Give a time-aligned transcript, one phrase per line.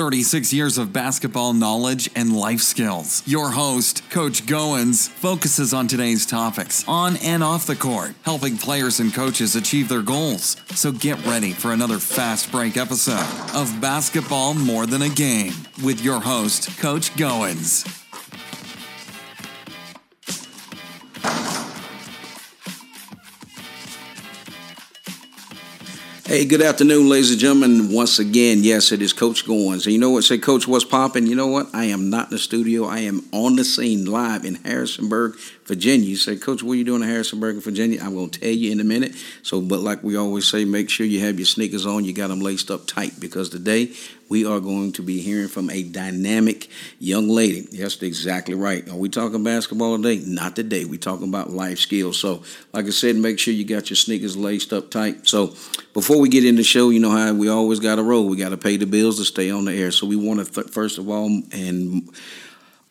[0.00, 3.22] 36 years of basketball knowledge and life skills.
[3.26, 8.98] Your host, Coach Goins, focuses on today's topics on and off the court, helping players
[8.98, 10.56] and coaches achieve their goals.
[10.70, 15.52] So get ready for another fast break episode of Basketball More Than a Game
[15.84, 17.99] with your host, Coach Goins.
[26.30, 27.90] Hey, good afternoon, ladies and gentlemen.
[27.90, 29.84] Once again, yes, it is Coach Goins.
[29.84, 30.22] And you know what?
[30.22, 31.26] Say, Coach, what's popping?
[31.26, 31.66] You know what?
[31.74, 32.84] I am not in the studio.
[32.84, 35.36] I am on the scene live in Harrisonburg,
[35.70, 36.04] Virginia.
[36.04, 38.00] You say, Coach, what are you doing in Harrisonburg, Virginia?
[38.02, 39.14] I'm going to tell you in a minute.
[39.44, 42.04] So, but like we always say, make sure you have your sneakers on.
[42.04, 43.92] You got them laced up tight because today
[44.28, 47.68] we are going to be hearing from a dynamic young lady.
[47.70, 48.88] Yes, exactly right.
[48.90, 50.20] Are we talking basketball today?
[50.26, 50.84] Not today.
[50.84, 52.18] We're talking about life skills.
[52.18, 55.28] So, like I said, make sure you got your sneakers laced up tight.
[55.28, 55.54] So,
[55.94, 58.26] before we get in the show, you know how we always got to roll.
[58.26, 59.92] We got to pay the bills to stay on the air.
[59.92, 62.10] So, we want to, th- first of all, and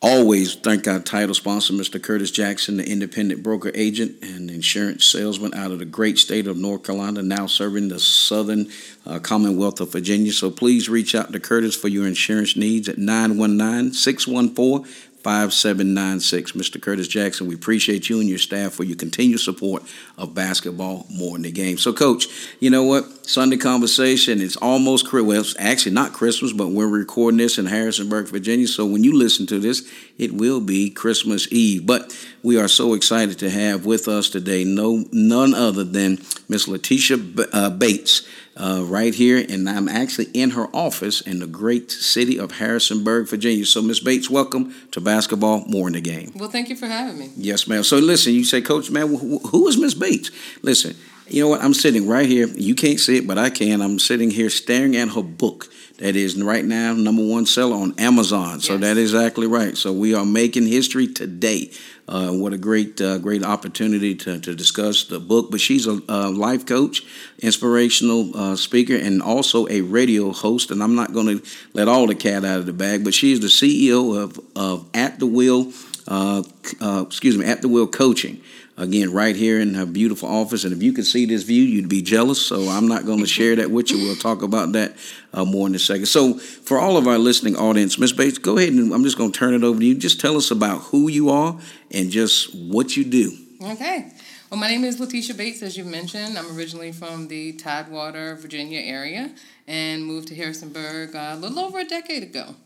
[0.02, 2.02] Always thank our title sponsor, Mr.
[2.02, 6.56] Curtis Jackson, the independent broker agent and insurance salesman out of the great state of
[6.56, 8.70] North Carolina, now serving the southern
[9.04, 10.32] uh, Commonwealth of Virginia.
[10.32, 14.90] So please reach out to Curtis for your insurance needs at 919 614
[15.22, 16.52] 5796.
[16.52, 16.80] Mr.
[16.80, 19.82] Curtis Jackson, we appreciate you and your staff for your continued support
[20.16, 21.78] of basketball more than the game.
[21.78, 22.26] So, Coach,
[22.58, 23.26] you know what?
[23.26, 28.28] Sunday conversation, it's almost, well, it's actually not Christmas, but we're recording this in Harrisonburg,
[28.28, 28.66] Virginia.
[28.66, 31.86] So, when you listen to this, it will be Christmas Eve.
[31.86, 36.66] But we are so excited to have with us today no none other than Miss
[36.68, 37.18] Letitia
[37.52, 38.26] uh, Bates
[38.60, 43.28] uh, right here, and I'm actually in her office in the great city of Harrisonburg,
[43.28, 43.64] Virginia.
[43.64, 46.32] So, Miss Bates, welcome to Basketball More in the Game.
[46.36, 47.30] Well, thank you for having me.
[47.36, 47.82] Yes, ma'am.
[47.82, 50.30] So, listen, you say, Coach, man, who is Miss Bates?
[50.62, 50.94] Listen,
[51.26, 51.62] you know what?
[51.62, 52.48] I'm sitting right here.
[52.48, 53.80] You can't see it, but I can.
[53.80, 55.68] I'm sitting here staring at her book
[56.00, 58.54] that is right now number one seller on Amazon.
[58.54, 58.64] Yes.
[58.64, 59.76] So that is exactly right.
[59.76, 61.70] So we are making history today.
[62.08, 65.50] Uh, what a great, uh, great opportunity to, to discuss the book.
[65.50, 65.92] But she's a,
[66.30, 67.04] life coach,
[67.38, 70.70] inspirational uh, speaker, and also a radio host.
[70.70, 73.32] And I'm not going to let all the cat out of the bag, but she
[73.32, 75.70] is the CEO of, of At the Wheel,
[76.08, 76.42] uh,
[76.80, 78.40] uh, excuse me, At the Wheel Coaching
[78.80, 80.64] again right here in her beautiful office.
[80.64, 82.40] And if you could see this view, you'd be jealous.
[82.40, 83.98] So I'm not going to share that with you.
[83.98, 84.96] We'll talk about that
[85.32, 86.06] uh, more in a second.
[86.06, 89.32] So for all of our listening audience, Miss Bates, go ahead and I'm just going
[89.32, 89.94] to turn it over to you.
[89.94, 91.58] Just tell us about who you are
[91.90, 93.36] and just what you do.
[93.62, 94.10] Okay.
[94.50, 96.36] Well, my name is Letitia Bates, as you mentioned.
[96.36, 99.30] I'm originally from the Tidewater, Virginia area
[99.68, 102.56] and moved to Harrisonburg uh, a little over a decade ago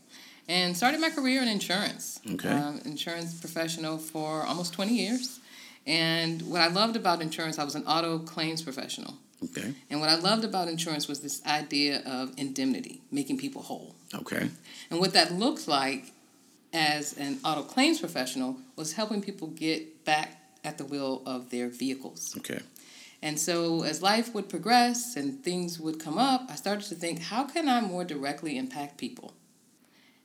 [0.47, 2.19] and started my career in insurance.
[2.31, 2.49] Okay.
[2.49, 5.39] Um, insurance professional for almost 20 years.
[5.85, 9.15] And what I loved about insurance, I was an auto claims professional.
[9.43, 9.73] Okay.
[9.89, 13.95] And what I loved about insurance was this idea of indemnity, making people whole.
[14.13, 14.49] Okay.
[14.89, 16.11] And what that looked like
[16.73, 21.69] as an auto claims professional was helping people get back at the wheel of their
[21.69, 22.33] vehicles.
[22.37, 22.59] Okay.
[23.21, 27.21] And so as life would progress and things would come up, I started to think,
[27.21, 29.33] how can I more directly impact people?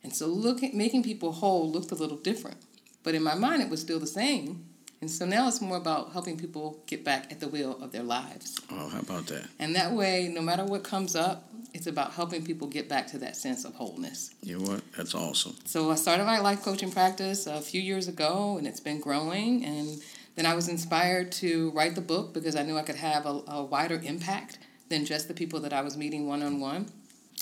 [0.02, 2.56] And so looking making people whole looked a little different.
[3.02, 4.64] But in my mind it was still the same
[5.00, 8.02] and so now it's more about helping people get back at the wheel of their
[8.02, 8.58] lives.
[8.70, 9.46] Oh, how about that?
[9.58, 13.18] And that way, no matter what comes up, it's about helping people get back to
[13.18, 14.34] that sense of wholeness.
[14.42, 14.92] You know what?
[14.96, 15.56] That's awesome.
[15.64, 19.64] So I started my life coaching practice a few years ago, and it's been growing.
[19.64, 20.02] And
[20.36, 23.42] then I was inspired to write the book because I knew I could have a,
[23.46, 24.58] a wider impact
[24.88, 26.86] than just the people that I was meeting one on one.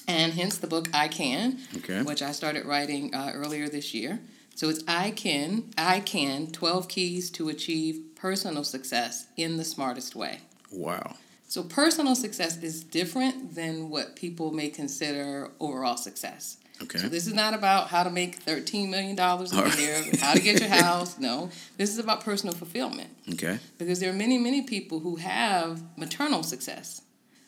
[0.06, 2.02] And hence the book I Can, okay.
[2.02, 4.20] which I started writing uh, earlier this year.
[4.58, 10.16] So it's I can, I can, 12 keys to achieve personal success in the smartest
[10.16, 10.41] way.
[10.72, 11.14] Wow.
[11.46, 16.56] So personal success is different than what people may consider overall success.
[16.82, 16.98] Okay.
[16.98, 20.58] So this is not about how to make $13 million a year, how to get
[20.58, 21.20] your house.
[21.20, 21.50] No.
[21.76, 23.10] This is about personal fulfillment.
[23.34, 23.60] Okay.
[23.78, 27.02] Because there are many, many people who have maternal success,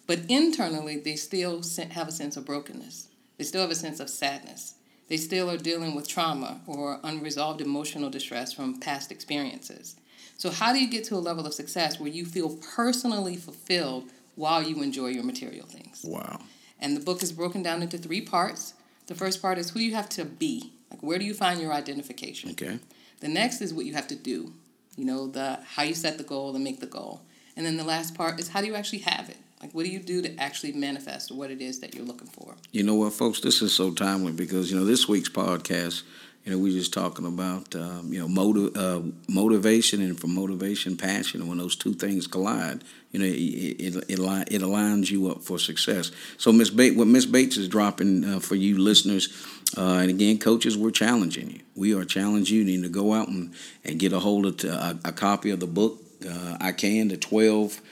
[0.06, 1.60] but internally they still
[1.90, 3.08] have a sense of brokenness.
[3.36, 4.74] They still have a sense of sadness
[5.10, 9.96] they still are dealing with trauma or unresolved emotional distress from past experiences.
[10.38, 14.04] So, how do you get to a level of success where you feel personally fulfilled
[14.36, 16.02] while you enjoy your material things?
[16.04, 16.40] Wow.
[16.78, 18.74] And the book is broken down into three parts.
[19.08, 21.72] The first part is who you have to be, like where do you find your
[21.72, 22.52] identification?
[22.52, 22.78] Okay.
[23.18, 24.54] The next is what you have to do,
[24.96, 27.22] you know, the how you set the goal and make the goal.
[27.56, 29.38] And then the last part is how do you actually have it?
[29.62, 32.56] Like, what do you do to actually manifest what it is that you're looking for?
[32.72, 33.40] You know what, folks?
[33.40, 36.02] This is so timely because, you know, this week's podcast
[36.44, 40.96] You know, we're just talking about um, you know motiv- uh, motivation and from motivation,
[40.96, 45.30] passion, and when those two things collide, you know, it it, it, it aligns you
[45.30, 46.10] up for success.
[46.38, 49.28] So, Miss Bates, what Miss Bates is dropping uh, for you listeners,
[49.76, 51.60] uh, and again, coaches, we're challenging you.
[51.76, 52.64] We are challenging you.
[52.64, 53.52] You need to go out and,
[53.84, 56.00] and get a hold of a, uh, copy of the book.
[56.26, 57.82] Uh, I can the twelve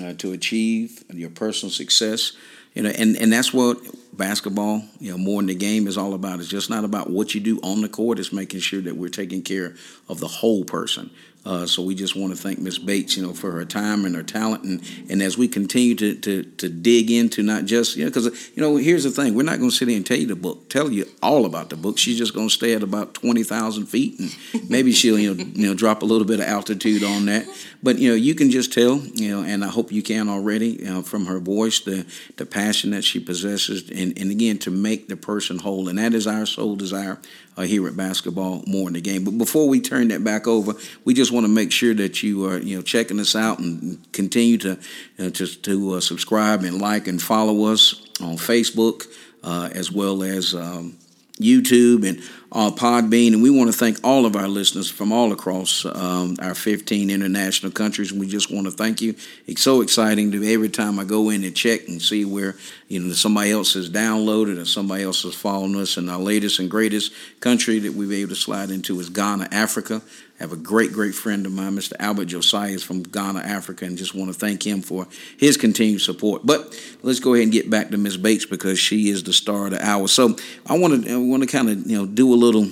[0.00, 2.32] uh, to achieve your personal success.
[2.74, 3.78] You know, and, and that's what
[4.12, 6.40] basketball, you know, more than the game is all about.
[6.40, 8.18] It's just not about what you do on the court.
[8.18, 9.74] It's making sure that we're taking care
[10.08, 11.10] of the whole person.
[11.46, 14.14] Uh, so we just want to thank Miss Bates, you know, for her time and
[14.16, 18.04] her talent, and, and as we continue to, to, to dig into not just you
[18.04, 18.26] know, because
[18.56, 20.36] you know, here's the thing: we're not going to sit here and tell you the
[20.36, 21.98] book, tell you all about the book.
[21.98, 25.44] She's just going to stay at about twenty thousand feet, and maybe she'll you know
[25.54, 27.46] you know drop a little bit of altitude on that.
[27.82, 30.68] But you know, you can just tell, you know, and I hope you can already
[30.70, 32.06] you know, from her voice the
[32.36, 36.14] the passion that she possesses, and and again to make the person whole, and that
[36.14, 37.18] is our sole desire
[37.56, 39.24] uh, here at basketball more in the game.
[39.24, 40.74] But before we turn that back over,
[41.04, 44.00] we just want to make sure that you are you know checking us out and
[44.12, 44.72] continue to
[45.18, 49.06] uh, to, to uh, subscribe and like and follow us on Facebook
[49.42, 50.54] uh, as well as.
[50.54, 50.98] Um,
[51.40, 52.22] YouTube and
[52.54, 53.32] uh, Podbean.
[53.32, 57.10] And we want to thank all of our listeners from all across um, our 15
[57.10, 58.12] international countries.
[58.12, 59.16] And we just want to thank you.
[59.46, 62.54] It's so exciting to every time I go in and check and see where
[62.88, 65.96] you know somebody else has downloaded or somebody else has followed us.
[65.96, 69.48] And our latest and greatest country that we've been able to slide into is Ghana,
[69.50, 70.00] Africa.
[70.38, 71.92] I have a great, great friend of mine, Mr.
[72.00, 75.06] Albert Josiah, is from Ghana, Africa, and just want to thank him for
[75.38, 76.44] his continued support.
[76.44, 79.66] But let's go ahead and get back to Miss Bates because she is the star
[79.66, 80.08] of the hour.
[80.08, 80.34] So
[80.66, 82.68] I want to I want to kind of you know do a little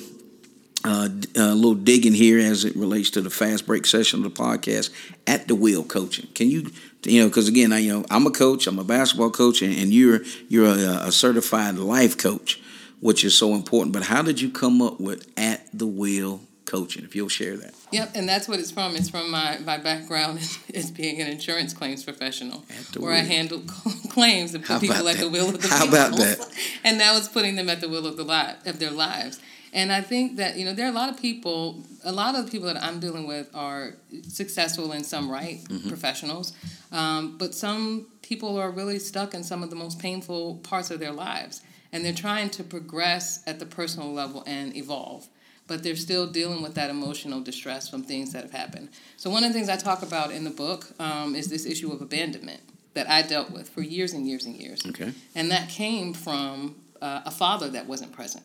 [0.85, 4.43] uh, a little digging here as it relates to the fast break session of the
[4.43, 4.91] podcast
[5.27, 6.27] at the wheel coaching.
[6.35, 6.71] Can you,
[7.05, 9.73] you know, because again, I you know I'm a coach, I'm a basketball coach, and,
[9.77, 12.61] and you're you're a, a, certified life coach,
[13.01, 13.93] which is so important.
[13.93, 17.05] But how did you come up with at the wheel coaching?
[17.05, 17.75] If you'll share that.
[17.93, 18.97] Yep, and that's what it's from.
[18.97, 20.41] It's from my my background
[20.75, 22.65] as being an insurance claims professional,
[22.97, 23.21] where wheel.
[23.21, 23.61] I handle
[24.09, 25.95] claims and put people at the wheel of the How people.
[25.95, 26.53] about that?
[26.85, 29.39] and that was putting them at the wheel of the li- of their lives.
[29.73, 32.45] And I think that, you know, there are a lot of people, a lot of
[32.45, 33.95] the people that I'm dealing with are
[34.29, 35.89] successful in some right, mm-hmm.
[35.89, 36.53] professionals,
[36.93, 41.01] um, but some people are really stuck in some of the most painful parts of
[41.01, 41.63] their lives.
[41.91, 45.29] And they're trying to progress at the personal level and evolve,
[45.67, 48.89] but they're still dealing with that emotional distress from things that have happened.
[49.19, 51.93] So, one of the things I talk about in the book um, is this issue
[51.93, 52.63] of abandonment
[52.95, 54.87] that I dealt with for years and years and years.
[54.87, 55.13] Okay.
[55.35, 58.45] And that came from uh, a father that wasn't present.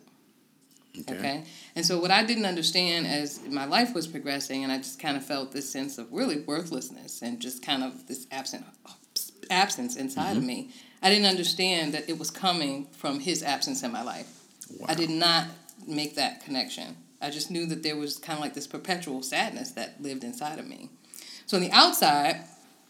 [1.00, 1.18] Okay.
[1.18, 1.44] okay.
[1.76, 5.16] And so what I didn't understand as my life was progressing, and I just kind
[5.16, 8.66] of felt this sense of really worthlessness and just kind of this absent
[9.50, 10.38] absence inside mm-hmm.
[10.38, 10.72] of me.
[11.02, 14.28] I didn't understand that it was coming from his absence in my life.
[14.78, 14.88] Wow.
[14.90, 15.46] I did not
[15.88, 16.98] make that connection.
[17.22, 20.60] I just knew that there was kind of like this perpetual sadness that lived inside
[20.60, 20.90] of me.
[21.46, 22.44] So on the outside,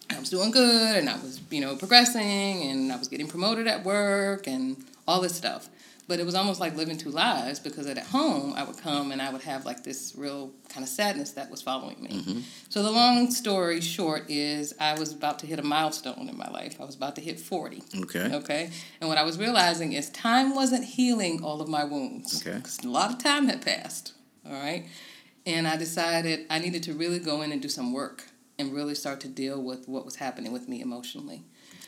[0.10, 3.68] I was doing good and I was, you know, progressing and I was getting promoted
[3.68, 4.78] at work and
[5.08, 5.70] all this stuff.
[6.08, 9.22] But it was almost like living two lives because at home I would come and
[9.22, 12.10] I would have like this real kind of sadness that was following me.
[12.10, 12.40] Mm-hmm.
[12.70, 16.50] So the long story short is I was about to hit a milestone in my
[16.50, 16.80] life.
[16.80, 17.84] I was about to hit 40.
[18.04, 18.34] Okay.
[18.36, 18.70] Okay.
[19.02, 22.42] And what I was realizing is time wasn't healing all of my wounds.
[22.42, 22.56] Okay.
[22.56, 24.14] Because a lot of time had passed.
[24.46, 24.86] All right.
[25.46, 28.24] And I decided I needed to really go in and do some work
[28.58, 31.44] and really start to deal with what was happening with me emotionally.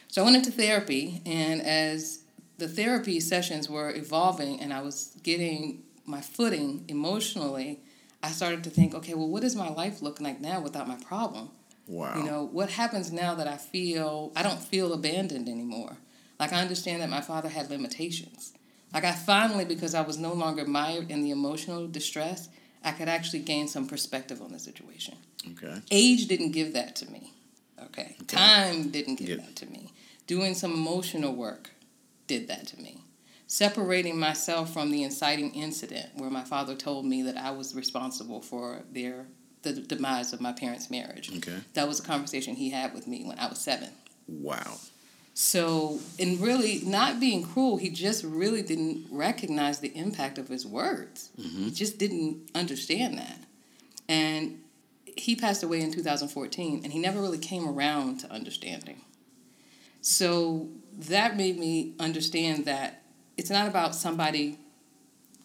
[0.08, 2.24] So I went into therapy, and as
[2.60, 7.80] the therapy sessions were evolving and I was getting my footing emotionally,
[8.22, 10.98] I started to think, okay, well, what does my life look like now without my
[10.98, 11.50] problem?
[11.88, 12.18] Wow.
[12.18, 15.98] You know, what happens now that I feel, I don't feel abandoned anymore?
[16.40, 18.54] Like, I understand that my father had limitations.
[18.94, 22.50] Like, I finally, because I was no longer mired in the emotional distress,
[22.84, 25.16] I could actually gain some perspective on the situation.
[25.52, 25.82] Okay.
[25.92, 27.34] Age didn't give that to me.
[27.86, 28.16] Okay.
[28.22, 28.36] okay.
[28.36, 29.40] Time didn't give yep.
[29.40, 29.92] that to me.
[30.28, 31.72] Doing some emotional work
[32.30, 33.04] did that to me.
[33.48, 38.42] Separating myself from the inciting incident where my father told me that I was responsible
[38.42, 39.26] for their
[39.64, 41.36] the demise of my parents' marriage.
[41.36, 41.58] Okay.
[41.74, 43.90] That was a conversation he had with me when I was seven.
[44.26, 44.78] Wow.
[45.34, 50.66] So, and really not being cruel, he just really didn't recognize the impact of his
[50.66, 51.30] words.
[51.38, 51.66] Mm-hmm.
[51.66, 53.40] He just didn't understand that.
[54.08, 54.62] And
[55.06, 59.02] he passed away in 2014, and he never really came around to understanding.
[60.02, 60.70] So
[61.08, 63.04] that made me understand that
[63.38, 64.60] it's not about somebody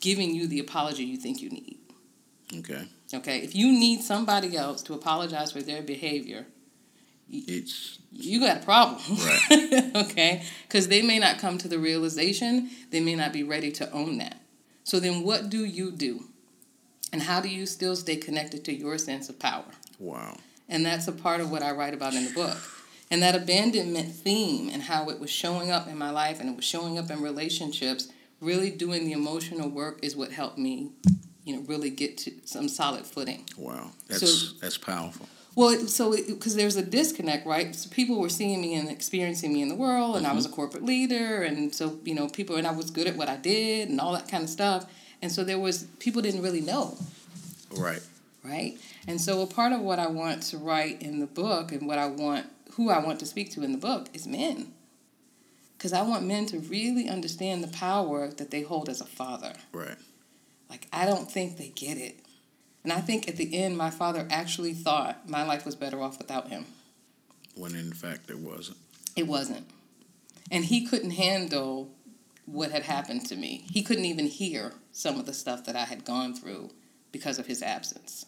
[0.01, 1.79] giving you the apology you think you need.
[2.59, 2.87] Okay.
[3.13, 3.39] Okay.
[3.39, 6.47] If you need somebody else to apologize for their behavior,
[7.31, 9.01] it's you got a problem.
[9.09, 9.93] Right.
[9.97, 10.43] okay.
[10.67, 14.19] Because they may not come to the realization, they may not be ready to own
[14.19, 14.41] that.
[14.83, 16.25] So then what do you do?
[17.13, 19.65] And how do you still stay connected to your sense of power?
[19.99, 20.37] Wow.
[20.69, 22.57] And that's a part of what I write about in the book.
[23.15, 26.57] And that abandonment theme and how it was showing up in my life and it
[26.57, 28.09] was showing up in relationships,
[28.41, 30.91] really doing the emotional work is what helped me,
[31.45, 33.45] you know, really get to some solid footing.
[33.57, 33.93] Wow.
[34.09, 35.29] That's so, that's powerful.
[35.55, 37.73] Well, so because there's a disconnect, right?
[37.77, 40.33] So people were seeing me and experiencing me in the world, and mm-hmm.
[40.33, 43.15] I was a corporate leader, and so you know, people and I was good at
[43.15, 44.87] what I did, and all that kind of stuff.
[45.23, 46.99] And so there was people didn't really know.
[47.77, 48.03] Right.
[48.43, 48.77] Right.
[49.07, 51.99] And so a part of what I want to write in the book, and what
[51.99, 54.73] I want, who I want to speak to in the book, is men.
[55.77, 59.55] Because I want men to really understand the power that they hold as a father.
[59.73, 59.97] Right.
[60.71, 62.21] Like I don't think they get it
[62.85, 66.19] and I think at the end, my father actually thought my life was better off
[66.19, 66.67] without him.
[67.57, 68.77] When in fact it wasn't.
[69.17, 69.67] It wasn't.
[70.51, 71.91] And he couldn't handle
[72.45, 73.65] what had happened to me.
[73.73, 76.71] He couldn't even hear some of the stuff that I had gone through
[77.11, 78.27] because of his absence.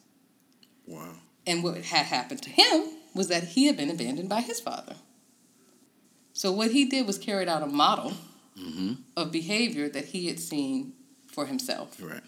[0.86, 1.16] Wow.
[1.46, 4.94] And what had happened to him was that he had been abandoned by his father.
[6.32, 8.12] So what he did was carried out a model
[8.58, 8.94] mm-hmm.
[9.16, 10.92] of behavior that he had seen
[11.26, 11.96] for himself.
[12.00, 12.22] Right.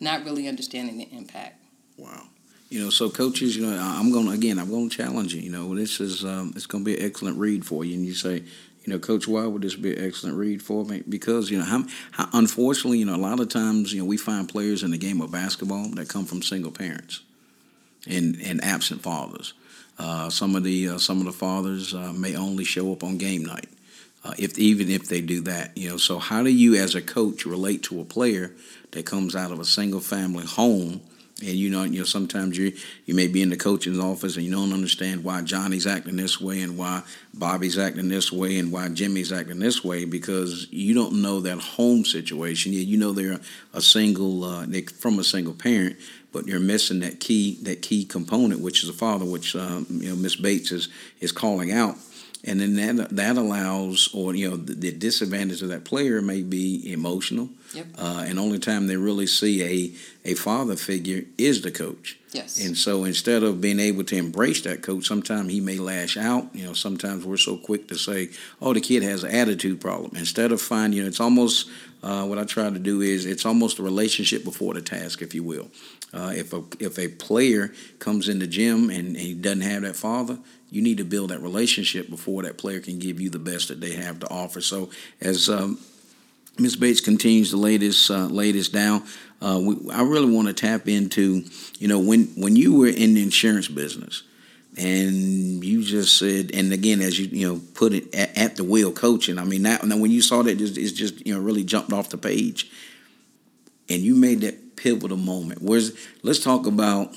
[0.00, 1.62] Not really understanding the impact.
[1.96, 2.24] Wow.
[2.70, 5.42] You know, so coaches, you know, I'm going to, again, I'm going to challenge you.
[5.42, 7.94] You know, this is, um, it's going to be an excellent read for you.
[7.94, 8.44] And you say,
[8.84, 11.02] you know, Coach, why would this be an excellent read for me?
[11.06, 14.16] Because, you know, how, how, unfortunately, you know, a lot of times, you know, we
[14.16, 17.20] find players in the game of basketball that come from single parents
[18.08, 19.52] and, and absent fathers.
[20.00, 23.18] Uh, some of the uh, some of the fathers uh, may only show up on
[23.18, 23.68] game night,
[24.24, 25.76] uh, if even if they do that.
[25.76, 28.52] You know, so how do you, as a coach, relate to a player
[28.92, 31.02] that comes out of a single family home
[31.42, 32.72] and you know, you know, sometimes you
[33.06, 36.40] you may be in the coach's office and you don't understand why Johnny's acting this
[36.40, 37.02] way and why
[37.32, 41.58] Bobby's acting this way and why Jimmy's acting this way because you don't know that
[41.58, 42.72] home situation.
[42.72, 43.40] You, you know they're
[43.72, 45.96] a single, uh, they from a single parent,
[46.32, 50.10] but you're missing that key that key component, which is a father, which um, you
[50.10, 50.88] know Miss Bates is
[51.20, 51.96] is calling out
[52.44, 56.42] and then that that allows, or you know, the, the disadvantage of that player may
[56.42, 57.86] be emotional, yep.
[57.98, 59.62] uh, and only time they really see
[60.24, 62.18] a a father figure is the coach.
[62.32, 62.64] Yes.
[62.64, 66.54] And so instead of being able to embrace that coach, sometimes he may lash out.
[66.54, 68.30] You know, sometimes we're so quick to say,
[68.62, 71.68] "Oh, the kid has an attitude problem." Instead of finding, you know, it's almost
[72.02, 75.34] uh, what I try to do is it's almost a relationship before the task, if
[75.34, 75.68] you will.
[76.12, 79.82] Uh, if a if a player comes in the gym and, and he doesn't have
[79.82, 80.38] that father,
[80.70, 83.80] you need to build that relationship before that player can give you the best that
[83.80, 84.60] they have to offer.
[84.60, 84.90] So
[85.20, 85.78] as um,
[86.58, 86.76] Ms.
[86.76, 89.04] Bates continues to lay this uh, lay this down,
[89.40, 91.44] uh, we, I really want to tap into,
[91.78, 94.22] you know, when when you were in the insurance business,
[94.76, 98.64] and you just said, and again, as you you know put it at, at the
[98.64, 99.38] wheel coaching.
[99.38, 101.92] I mean, that, now when you saw that, it's, it's just you know really jumped
[101.92, 102.70] off the page,
[103.88, 105.60] and you made that pivotal moment.
[105.62, 107.14] Where's let's talk about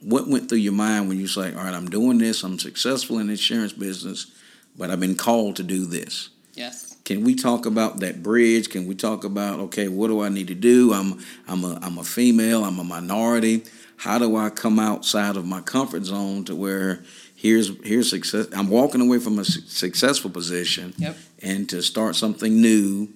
[0.00, 3.18] what went through your mind when you say, all right, I'm doing this, I'm successful
[3.18, 4.32] in the insurance business,
[4.76, 6.30] but I've been called to do this?
[6.54, 6.96] Yes.
[7.04, 8.70] Can we talk about that bridge?
[8.70, 10.92] Can we talk about okay, what do I need to do?
[10.92, 12.64] I'm I'm a I'm a female.
[12.64, 13.64] I'm a minority.
[13.96, 17.02] How do I come outside of my comfort zone to where
[17.34, 18.46] here's here's success?
[18.52, 21.16] I'm walking away from a successful position, yep.
[21.42, 23.08] and to start something new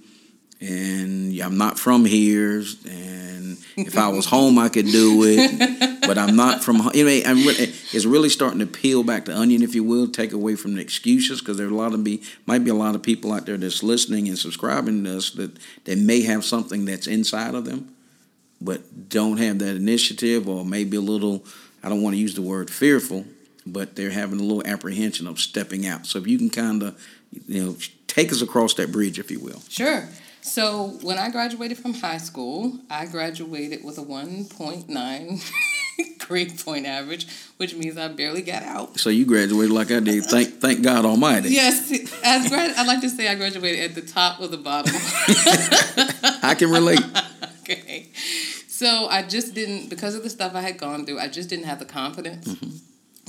[0.60, 2.62] and I'm not from here.
[2.88, 6.90] And if I was home, I could do it, but I'm not from.
[6.94, 10.08] You know, I'm really, it's really starting to peel back the onion, if you will,
[10.08, 12.74] take away from the excuses because there are a lot of be might be a
[12.74, 16.44] lot of people out there that's listening and subscribing to us that they may have
[16.44, 17.94] something that's inside of them,
[18.60, 21.44] but don't have that initiative or maybe a little.
[21.82, 23.26] I don't want to use the word fearful,
[23.66, 26.06] but they're having a little apprehension of stepping out.
[26.06, 27.06] So if you can kind of,
[27.46, 27.76] you know,
[28.08, 29.60] take us across that bridge, if you will.
[29.68, 30.08] Sure.
[30.46, 37.26] So when I graduated from high school, I graduated with a 1.9 grade point average,
[37.56, 39.00] which means I barely got out.
[39.00, 40.24] So you graduated like I did.
[40.24, 41.48] Thank thank God Almighty.
[41.50, 41.90] Yes,
[42.22, 44.94] as grad, I like to say I graduated at the top of the bottom.
[46.42, 47.02] I can relate.
[47.62, 48.06] okay,
[48.68, 51.18] so I just didn't because of the stuff I had gone through.
[51.18, 52.46] I just didn't have the confidence.
[52.46, 52.76] Mm-hmm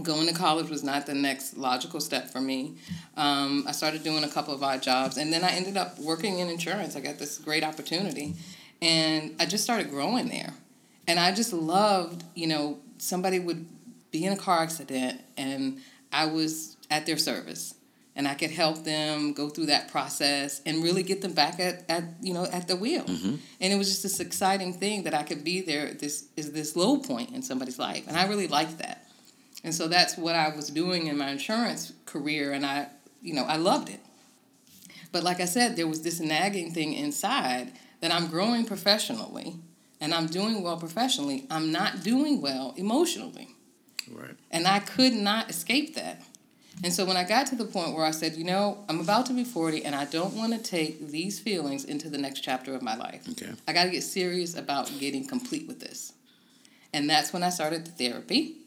[0.03, 2.75] going to college was not the next logical step for me.
[3.15, 6.39] Um, I started doing a couple of odd jobs, and then I ended up working
[6.39, 6.95] in insurance.
[6.95, 8.35] I got this great opportunity,
[8.81, 10.53] and I just started growing there.
[11.07, 13.65] And I just loved, you know, somebody would
[14.11, 15.79] be in a car accident, and
[16.11, 17.73] I was at their service.
[18.15, 21.87] And I could help them go through that process and really get them back at,
[21.87, 23.03] at you know at the wheel.
[23.03, 23.35] Mm-hmm.
[23.61, 25.93] And it was just this exciting thing that I could be there.
[25.93, 29.06] This is this low point in somebody's life, and I really liked that.
[29.63, 32.87] And so that's what I was doing in my insurance career, and I,
[33.21, 33.99] you know, I loved it.
[35.11, 37.71] But like I said, there was this nagging thing inside
[38.01, 39.55] that I'm growing professionally
[39.99, 43.49] and I'm doing well professionally, I'm not doing well emotionally.
[44.11, 44.35] Right.
[44.51, 46.21] And I could not escape that.
[46.83, 49.25] And so when I got to the point where I said, you know, I'm about
[49.27, 52.75] to be 40 and I don't want to take these feelings into the next chapter
[52.75, 53.27] of my life.
[53.31, 53.51] Okay.
[53.67, 56.13] I got to get serious about getting complete with this.
[56.93, 58.57] And that's when I started the therapy.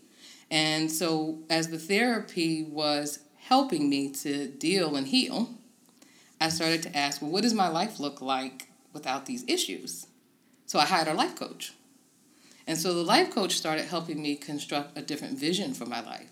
[0.50, 5.50] And so as the therapy was helping me to deal and heal,
[6.40, 10.06] I started to ask, well, what does my life look like without these issues?
[10.66, 11.72] So I hired a life coach.
[12.66, 16.30] And so the life coach started helping me construct a different vision for my life.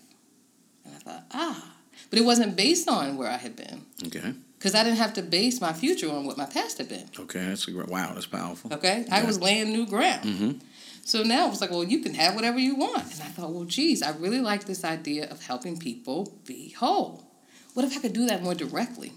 [0.85, 1.73] And I thought, ah,
[2.09, 3.85] but it wasn't based on where I had been.
[4.05, 4.33] Okay.
[4.57, 7.09] Because I didn't have to base my future on what my past had been.
[7.19, 7.45] Okay.
[7.45, 7.67] That's.
[7.67, 8.11] Wow.
[8.13, 8.73] That's powerful.
[8.73, 9.05] Okay?
[9.11, 10.23] I was laying new ground.
[10.23, 10.51] Mm-hmm.
[11.09, 13.11] So now it was like, well, you can have whatever you want.
[13.11, 17.25] And I thought, well, geez, I really like this idea of helping people be whole.
[17.73, 19.13] What if I could do that more directly?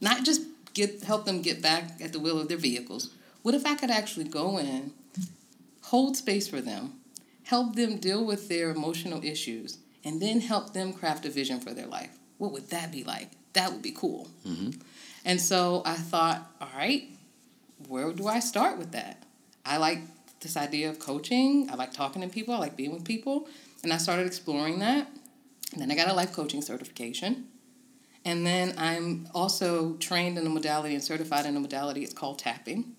[0.00, 0.42] Not just
[0.74, 3.10] get help them get back at the wheel of their vehicles.
[3.42, 4.92] What if I could actually go in,
[5.80, 6.92] hold space for them,
[7.42, 11.74] help them deal with their emotional issues, and then help them craft a vision for
[11.74, 12.16] their life?
[12.38, 13.30] What would that be like?
[13.54, 14.28] That would be cool.
[14.46, 14.80] Mm-hmm.
[15.24, 17.08] And so I thought, all right,
[17.88, 19.20] where do I start with that?
[19.66, 19.98] I like
[20.42, 21.68] this idea of coaching.
[21.70, 22.54] I like talking to people.
[22.54, 23.48] I like being with people.
[23.82, 25.08] And I started exploring that.
[25.72, 27.48] And then I got a life coaching certification.
[28.24, 32.02] And then I'm also trained in a modality and certified in a modality.
[32.04, 32.94] It's called tapping.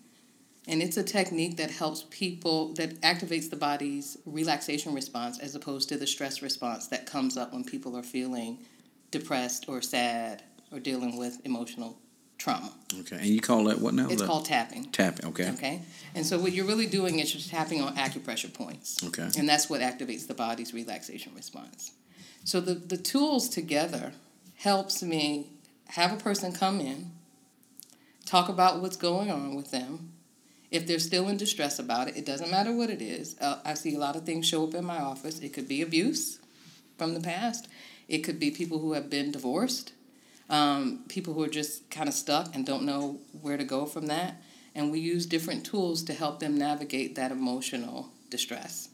[0.66, 5.88] And it's a technique that helps people, that activates the body's relaxation response as opposed
[5.90, 8.58] to the stress response that comes up when people are feeling
[9.10, 11.98] depressed or sad or dealing with emotional
[12.44, 12.70] trauma.
[13.00, 13.16] Okay.
[13.16, 14.06] And you call that what now?
[14.08, 14.84] It's That- called tapping.
[14.90, 15.24] tapping.
[15.30, 15.48] Okay.
[15.52, 15.82] Okay.
[16.14, 19.02] And so what you're really doing is you're tapping on acupressure points.
[19.02, 19.30] Okay.
[19.38, 21.92] And that's what activates the body's relaxation response.
[22.44, 24.12] So the, the tools together
[24.56, 25.52] helps me
[25.88, 27.12] have a person come in,
[28.26, 30.12] talk about what's going on with them.
[30.70, 33.36] If they're still in distress about it, it doesn't matter what it is.
[33.40, 35.38] Uh, I see a lot of things show up in my office.
[35.38, 36.40] It could be abuse
[36.98, 37.68] from the past.
[38.06, 39.92] It could be people who have been divorced
[40.50, 44.06] um, people who are just kind of stuck and don't know where to go from
[44.08, 44.42] that.
[44.74, 48.88] And we use different tools to help them navigate that emotional distress.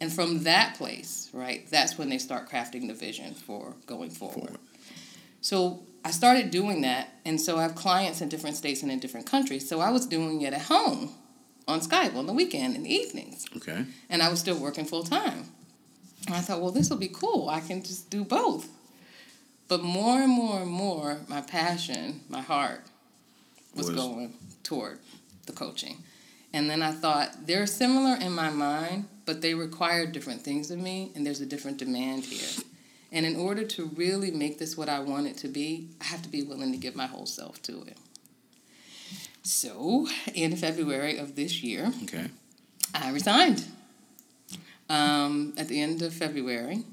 [0.00, 4.34] And from that place, right, that's when they start crafting the vision for going forward.
[4.34, 4.58] Forward.
[5.40, 7.08] So I started doing that.
[7.24, 9.68] And so I have clients in different states and in different countries.
[9.68, 11.10] So I was doing it at home
[11.66, 13.84] on Skype on the weekend in the evenings Okay.
[14.08, 15.46] and I was still working full time.
[16.26, 17.48] And I thought, well, this will be cool.
[17.48, 18.68] I can just do both.
[19.68, 22.82] But more and more and more, my passion, my heart
[23.74, 24.98] was, Was- going toward
[25.46, 25.98] the coaching.
[26.52, 30.78] And then I thought, they're similar in my mind, but they require different things of
[30.78, 32.64] me, and there's a different demand here.
[33.12, 36.22] And in order to really make this what I want it to be, I have
[36.22, 37.98] to be willing to give my whole self to it.
[39.42, 42.26] So, in February of this year, Okay.
[42.94, 43.64] I resigned
[44.88, 46.84] um, at the end of February.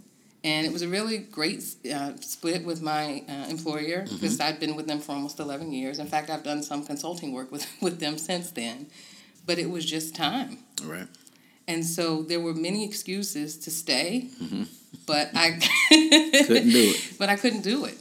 [0.44, 4.76] And it was a really great uh, split with my uh, employer because I'd been
[4.76, 6.00] with them for almost 11 years.
[6.00, 8.88] In fact, I've done some consulting work with, with them since then.
[9.46, 10.60] But it was just time.
[10.84, 11.08] Right.
[11.68, 14.28] And so there were many excuses to stay,
[15.06, 17.14] but I Couldn't do it.
[17.18, 17.98] But I couldn't do it.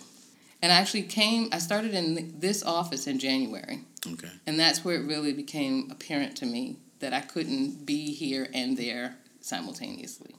[0.60, 3.80] And I actually came, I started in this office in January.
[4.06, 4.30] Okay.
[4.46, 8.76] And that's where it really became apparent to me that I couldn't be here and
[8.76, 10.34] there simultaneously.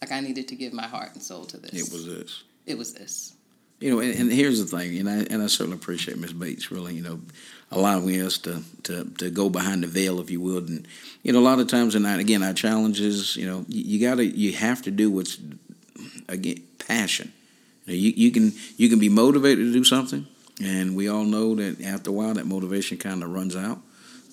[0.00, 1.72] Like I needed to give my heart and soul to this.
[1.72, 2.42] It was this.
[2.66, 3.34] It was this.
[3.78, 6.70] You know, and, and here's the thing, and I and I certainly appreciate Miss Bates
[6.70, 7.20] really, you know,
[7.70, 10.88] allowing us to, to to go behind the veil, if you would, and
[11.22, 14.00] you know, a lot of times, and I, again, our challenges, you know, you, you
[14.00, 15.38] gotta, you have to do what's
[16.26, 17.32] again passion.
[17.84, 20.26] You, know, you you can you can be motivated to do something,
[20.62, 23.80] and we all know that after a while, that motivation kind of runs out.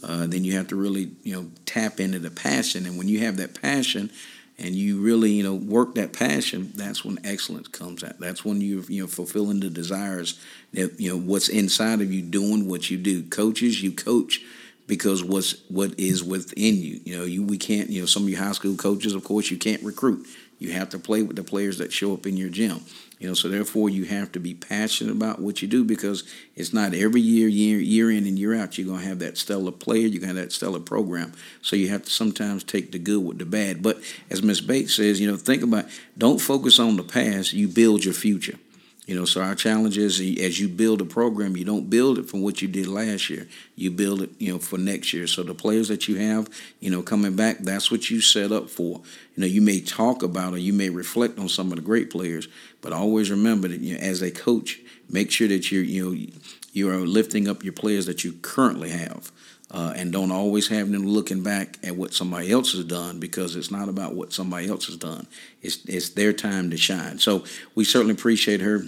[0.04, 3.20] Uh, then you have to really, you know, tap into the passion, and when you
[3.20, 4.12] have that passion,
[4.58, 8.20] and you really you know work that passion that's when excellence comes out.
[8.20, 10.40] That's when you're you know fulfilling the desires
[10.74, 13.24] that you know what's inside of you doing what you do.
[13.24, 14.42] Coaches you coach
[14.88, 17.00] because what's what is within you.
[17.04, 19.52] You know you we can't you know some of your high school coaches of course
[19.52, 20.28] you can't recruit.
[20.60, 22.82] You have to play with the players that show up in your gym
[23.24, 26.26] you know so therefore you have to be passionate about what you do because
[26.58, 29.38] it's not every year year year in and year out you're going to have that
[29.38, 31.32] stellar player you're going to have that stellar program.
[31.62, 33.82] So you have to sometimes take the good with the bad.
[33.82, 35.86] But as miss bates says you know think about
[36.18, 38.60] don't focus on the past you build your future
[39.06, 42.30] you know, so our challenge is as you build a program, you don't build it
[42.30, 43.48] from what you did last year.
[43.76, 45.28] You build it, you know, for next year.
[45.28, 48.70] So the players that you have, you know, coming back, that's what you set up
[48.70, 49.02] for.
[49.36, 52.12] You know, you may talk about or you may reflect on some of the great
[52.12, 52.48] players,
[52.82, 56.28] but always remember that you know, as a coach, make sure that you're, you know,
[56.72, 59.32] you are lifting up your players that you currently have.
[59.72, 63.56] Uh, and don't always have them looking back at what somebody else has done because
[63.56, 65.28] it's not about what somebody else has done.
[65.62, 67.20] It's it's their time to shine.
[67.20, 67.44] So
[67.76, 68.84] we certainly appreciate her.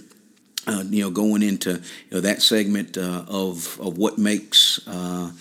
[0.68, 5.32] Uh, you know, going into you know that segment uh, of of what makes uh,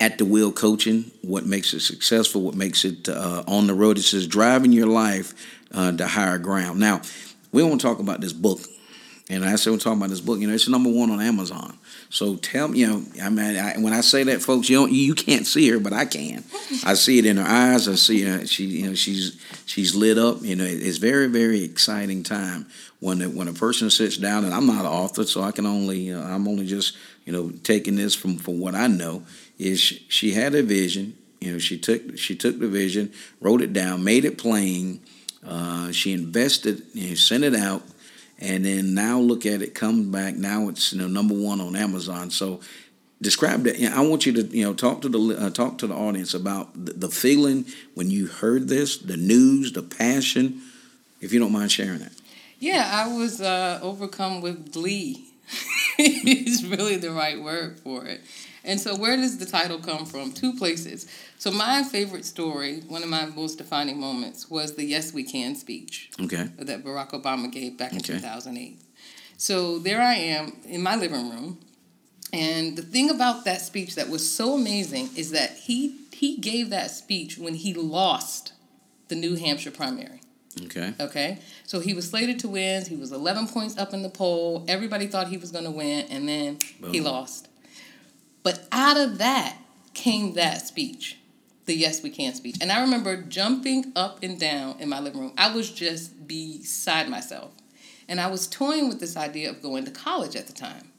[0.00, 3.98] at the wheel coaching, what makes it successful, what makes it uh, on the road.
[3.98, 5.34] It says driving your life
[5.72, 6.80] uh, to higher ground.
[6.80, 7.02] Now,
[7.52, 8.60] we want to talk about this book,
[9.30, 10.38] and I said we're talking about this book.
[10.38, 11.77] You know, it's number one on Amazon.
[12.10, 14.92] So tell me, you know, I mean, I, when I say that, folks, you don't,
[14.92, 16.42] you can't see her, but I can.
[16.84, 17.86] I see it in her eyes.
[17.86, 20.38] I see uh, she, you know, she's she's lit up.
[20.40, 22.66] You know, it's very very exciting time
[23.00, 24.44] when when a person sits down.
[24.44, 27.50] And I'm not an author, so I can only uh, I'm only just you know
[27.62, 29.24] taking this from from what I know.
[29.58, 31.14] Is she, she had a vision.
[31.40, 35.00] You know, she took she took the vision, wrote it down, made it plain.
[35.46, 37.82] Uh, she invested, you know, sent it out
[38.38, 41.76] and then now look at it come back now it's you know number one on
[41.76, 42.30] amazon.
[42.30, 42.60] So
[43.20, 43.82] describe that.
[43.92, 46.72] I want you to you know talk to the uh, talk to the audience about
[46.72, 50.62] the, the, feeling when you heard this the news the passion
[51.20, 52.12] if you don't mind sharing that.
[52.58, 55.24] Yeah i was uh, overcome with glee.
[55.98, 58.20] Is really the right word for it
[58.64, 60.32] and so, where does the title come from?
[60.32, 61.06] Two places.
[61.38, 65.54] So, my favorite story, one of my most defining moments, was the Yes We Can
[65.54, 66.50] speech okay.
[66.58, 68.14] that Barack Obama gave back in okay.
[68.14, 68.80] 2008.
[69.36, 71.58] So, there I am in my living room.
[72.32, 76.68] And the thing about that speech that was so amazing is that he, he gave
[76.70, 78.52] that speech when he lost
[79.08, 80.20] the New Hampshire primary.
[80.64, 80.92] Okay.
[81.00, 81.38] Okay.
[81.64, 82.84] So he was slated to win.
[82.84, 84.64] He was 11 points up in the poll.
[84.68, 86.92] Everybody thought he was going to win, and then Boom.
[86.92, 87.47] he lost.
[88.48, 89.58] But out of that
[89.92, 91.18] came that speech,
[91.66, 92.56] the Yes We Can speech.
[92.62, 95.34] And I remember jumping up and down in my living room.
[95.36, 97.52] I was just beside myself.
[98.08, 100.92] And I was toying with this idea of going to college at the time.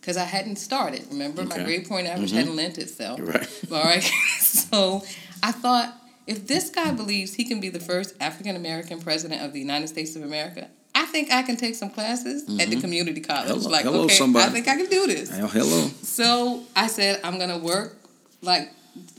[0.00, 1.04] Because I hadn't started.
[1.10, 1.58] Remember, okay.
[1.58, 2.38] my grade point average mm-hmm.
[2.38, 3.18] hadn't lent itself.
[3.20, 3.64] Right.
[3.72, 4.04] All right.
[4.38, 5.02] so
[5.42, 5.92] I thought,
[6.28, 9.88] if this guy believes he can be the first African American president of the United
[9.88, 12.60] States of America, I think I can take some classes mm-hmm.
[12.60, 12.82] at the mm-hmm.
[12.82, 13.48] community college.
[13.48, 14.46] Hello, like, hello, okay, somebody.
[14.46, 15.30] I think I can do this.
[15.30, 15.88] Hello.
[16.02, 17.96] So I said I'm gonna work
[18.42, 18.70] like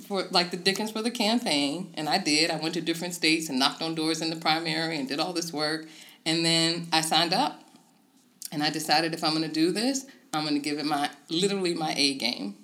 [0.08, 2.52] for like the Dickens for the campaign, and I did.
[2.52, 5.34] I went to different states and knocked on doors in the primary and did all
[5.34, 5.88] this work,
[6.26, 7.62] and then I signed up,
[8.52, 11.94] and I decided if I'm gonna do this, I'm gonna give it my literally my
[11.98, 12.56] A game.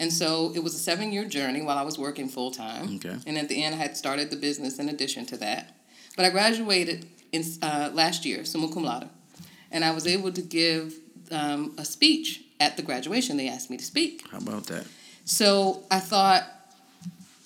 [0.00, 2.96] And so it was a seven year journey while I was working full time.
[2.96, 3.16] Okay.
[3.26, 5.74] And at the end, I had started the business in addition to that.
[6.16, 9.08] But I graduated in uh, last year, summa cum laude,
[9.70, 10.94] and I was able to give
[11.30, 13.36] um, a speech at the graduation.
[13.36, 14.26] They asked me to speak.
[14.30, 14.86] How about that?
[15.24, 16.44] So I thought,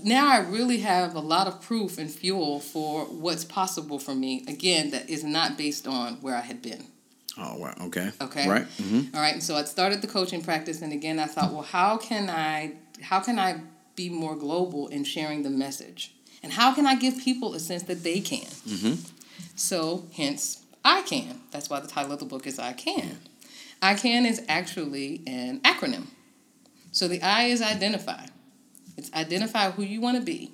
[0.02, 4.44] now I really have a lot of proof and fuel for what's possible for me.
[4.48, 6.86] Again, that is not based on where I had been.
[7.38, 7.74] Oh wow.
[7.86, 8.10] Okay.
[8.20, 8.48] Okay.
[8.48, 8.68] Right.
[8.78, 9.16] Mm-hmm.
[9.16, 9.34] All right.
[9.34, 12.74] And so I started the coaching practice, and again, I thought, well, how can I,
[13.00, 13.60] how can I
[13.96, 17.84] be more global in sharing the message, and how can I give people a sense
[17.84, 18.46] that they can?
[18.68, 19.21] Mm-hmm.
[19.56, 21.40] So, hence, I Can.
[21.50, 23.18] That's why the title of the book is I Can.
[23.80, 26.06] I Can is actually an acronym.
[26.90, 28.26] So, the I is identify.
[28.96, 30.52] It's identify who you want to be.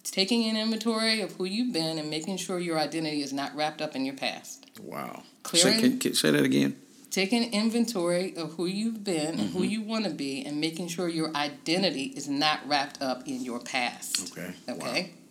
[0.00, 3.56] It's taking an inventory of who you've been and making sure your identity is not
[3.56, 4.70] wrapped up in your past.
[4.80, 5.24] Wow.
[5.42, 6.76] Clearing, say, can, can, say that again.
[7.10, 9.58] Taking inventory of who you've been and mm-hmm.
[9.58, 13.42] who you want to be and making sure your identity is not wrapped up in
[13.42, 14.36] your past.
[14.36, 14.52] Okay.
[14.68, 15.02] Okay.
[15.02, 15.25] Wow.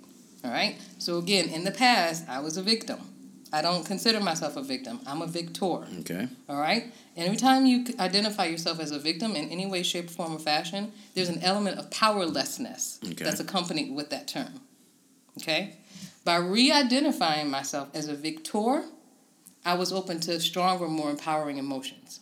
[0.45, 0.75] All right.
[0.99, 2.99] So again, in the past, I was a victim.
[3.51, 4.99] I don't consider myself a victim.
[5.08, 5.86] I'm a victor.
[6.01, 6.27] Okay.
[6.47, 6.93] All right.
[7.15, 10.39] And every time you identify yourself as a victim in any way, shape, form, or
[10.39, 13.23] fashion, there's an element of powerlessness okay.
[13.23, 14.62] that's accompanied with that term.
[15.41, 15.77] Okay.
[16.23, 18.84] By re-identifying myself as a victor,
[19.63, 22.19] I was open to stronger, more empowering emotions.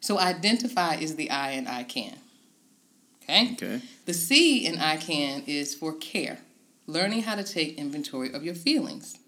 [0.00, 2.18] So identify is the I and I can.
[3.22, 3.52] Okay.
[3.54, 3.80] Okay.
[4.04, 6.38] The C in I can is for care
[6.86, 9.18] learning how to take inventory of your feelings,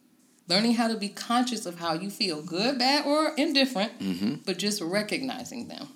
[0.49, 4.35] learning how to be conscious of how you feel, good, bad, or indifferent, mm-hmm.
[4.47, 5.88] but just recognizing them.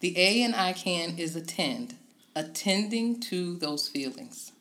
[0.00, 1.94] The A in I can is attend,
[2.34, 4.52] attending to those feelings,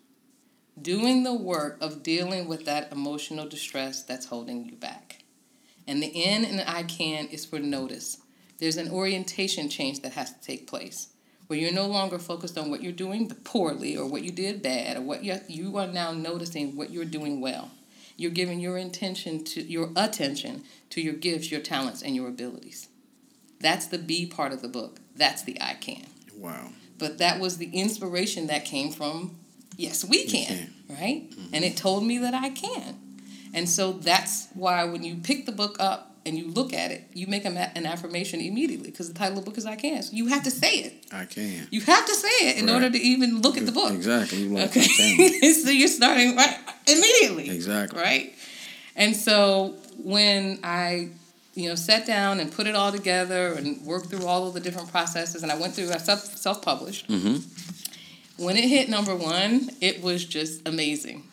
[0.82, 5.24] doing the work of dealing with that emotional distress that's holding you back.
[5.88, 8.17] And the N in I can is for notice.
[8.58, 11.10] There's an orientation change that has to take place
[11.48, 14.98] where you're no longer focused on what you're doing poorly or what you did bad
[14.98, 17.72] or what you, you are now noticing what you're doing well.
[18.18, 22.88] You're giving your intention to your attention to your gifts, your talents, and your abilities.
[23.60, 25.00] That's the B part of the book.
[25.16, 26.06] That's the I can.
[26.38, 26.70] Wow.
[26.98, 29.36] But that was the inspiration that came from
[29.78, 30.74] Yes, we can, can.
[30.90, 31.30] right?
[31.30, 31.54] Mm-hmm.
[31.54, 32.98] And it told me that I can.
[33.54, 37.04] And so that's why when you pick the book up, and you look at it,
[37.14, 40.02] you make an affirmation immediately because the title of the book is I Can.
[40.02, 41.06] So you have to say it.
[41.12, 41.68] I can.
[41.70, 42.74] You have to say it in Right.
[42.74, 43.94] order to even look at the book.
[43.94, 44.48] Exactly.
[44.48, 44.82] Like, okay.
[45.54, 46.58] so you're starting right
[46.88, 47.50] immediately.
[47.50, 48.00] Exactly.
[48.02, 48.34] Right.
[48.96, 51.10] And so when I,
[51.54, 54.60] you know, sat down and put it all together and worked through all of the
[54.60, 57.08] different processes, and I went through, I self self published.
[57.08, 58.44] Mm-hmm.
[58.44, 61.24] When it hit number one, it was just amazing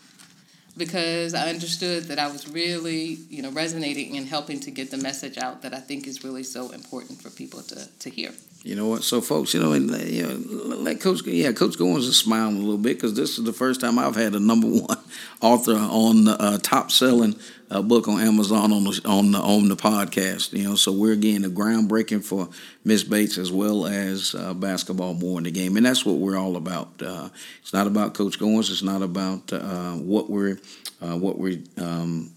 [0.76, 4.96] because I understood that I was really, you know, resonating and helping to get the
[4.96, 8.32] message out that I think is really so important for people to, to hear.
[8.62, 9.02] You know what?
[9.02, 10.71] So, folks, you know, and, you know,
[11.02, 13.98] Coach, yeah, Coach Goins is smiling a little bit because this is the first time
[13.98, 14.98] I've had a number one
[15.40, 17.34] author on the uh, top selling
[17.70, 20.52] uh, book on Amazon on the on the on the podcast.
[20.52, 22.48] You know, so we're again a groundbreaking for
[22.84, 26.38] Miss Bates as well as uh, basketball more in the game, and that's what we're
[26.38, 27.02] all about.
[27.02, 27.28] Uh,
[27.60, 28.70] it's not about Coach Goins.
[28.70, 30.58] It's not about uh, what we're
[31.00, 32.30] uh, what we're um,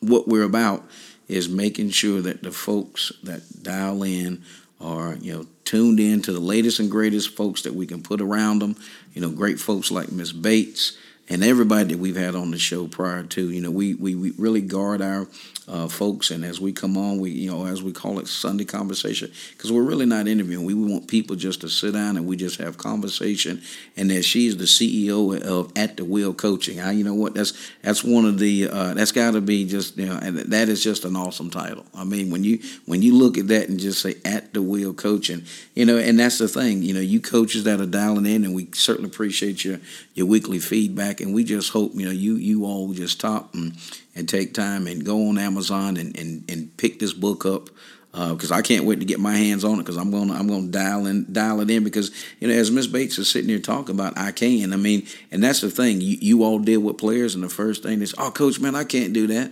[0.00, 0.84] what we're about
[1.28, 4.42] is making sure that the folks that dial in
[4.80, 8.20] are you know tuned in to the latest and greatest folks that we can put
[8.20, 8.76] around them.
[9.14, 10.96] You know, great folks like Miss Bates
[11.28, 13.50] and everybody that we've had on the show prior to.
[13.50, 15.28] You know, we we, we really guard our
[15.68, 18.64] uh, folks, and as we come on, we you know as we call it Sunday
[18.64, 20.66] conversation because we're really not interviewing.
[20.66, 23.62] We want people just to sit down and we just have conversation.
[23.96, 26.80] And that she's the CEO of At the Wheel Coaching.
[26.80, 27.34] I, you know what?
[27.34, 30.68] That's that's one of the uh, that's got to be just you know, and that
[30.68, 31.86] is just an awesome title.
[31.94, 34.92] I mean, when you when you look at that and just say At the Wheel
[34.92, 36.82] Coaching, you know, and that's the thing.
[36.82, 39.78] You know, you coaches that are dialing in, and we certainly appreciate your
[40.14, 43.76] your weekly feedback, and we just hope you know you you all just stop and,
[44.14, 47.70] and take time and go on Amazon and and, and pick this book up
[48.14, 50.46] uh, because I can't wait to get my hands on it because I'm gonna I'm
[50.46, 53.58] gonna dial in dial it in because you know as Miss Bates is sitting here
[53.58, 54.72] talking about I can.
[54.72, 57.82] I mean and that's the thing you, you all deal with players and the first
[57.82, 59.50] thing is oh coach man I can't do that.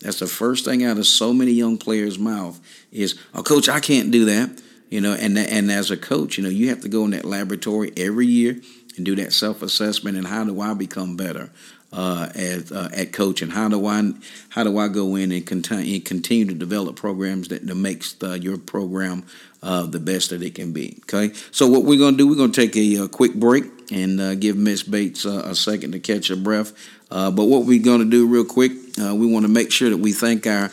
[0.00, 2.60] That's the first thing out of so many young players' mouth
[2.92, 4.62] is oh coach I can't do that.
[4.90, 7.24] You know and and as a coach you know you have to go in that
[7.24, 8.60] laboratory every year
[8.96, 11.50] and do that self assessment and how do I become better
[11.92, 13.50] uh, at uh, at coaching?
[13.50, 14.12] How do I
[14.50, 18.38] how do I go in and continue continue to develop programs that, that makes the,
[18.38, 19.24] your program
[19.62, 20.98] uh, the best that it can be?
[21.02, 22.28] Okay, so what we're gonna do?
[22.28, 26.00] We're gonna take a, uh quick break and uh, give Miss Bates a second to
[26.00, 26.72] catch her breath.
[27.10, 29.98] Uh, but what we're gonna do real quick, uh, we want to make sure that
[29.98, 30.70] we thank our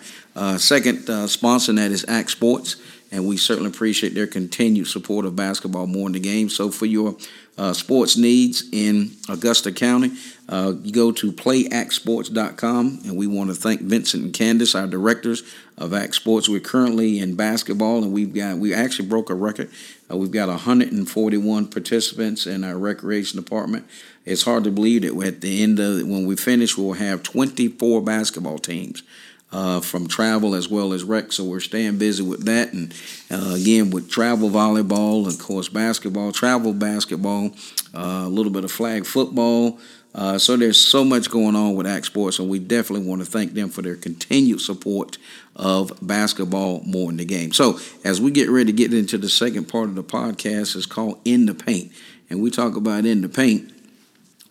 [0.57, 2.77] second sponsor, and that is Act Sports
[3.13, 6.49] and we certainly appreciate their continued support of basketball more in the game.
[6.49, 7.15] So for your
[7.59, 10.13] uh, sports needs in Augusta County,
[10.49, 15.43] uh, you go to playactsports.com, and we want to thank Vincent and Candace, our directors
[15.77, 16.49] of Act Sports.
[16.49, 19.69] We're currently in basketball, and we've got we actually broke a record.
[20.11, 23.85] Uh, we've got 141 participants in our recreation department.
[24.25, 28.01] It's hard to believe that at the end of when we finish, we'll have 24
[28.01, 29.03] basketball teams
[29.53, 31.31] uh, from travel as well as rec.
[31.31, 32.73] So we're staying busy with that.
[32.73, 32.93] And
[33.29, 37.51] uh, again, with travel volleyball, of course, basketball, travel basketball,
[37.93, 39.79] uh, a little bit of flag football.
[40.15, 43.25] Uh, so there's so much going on with Act Sports, and we definitely want to
[43.25, 45.17] thank them for their continued support
[45.55, 47.51] of basketball more in the game.
[47.51, 50.85] So as we get ready to get into the second part of the podcast, it's
[50.85, 51.91] called In the Paint,
[52.29, 53.72] and we talk about in the paint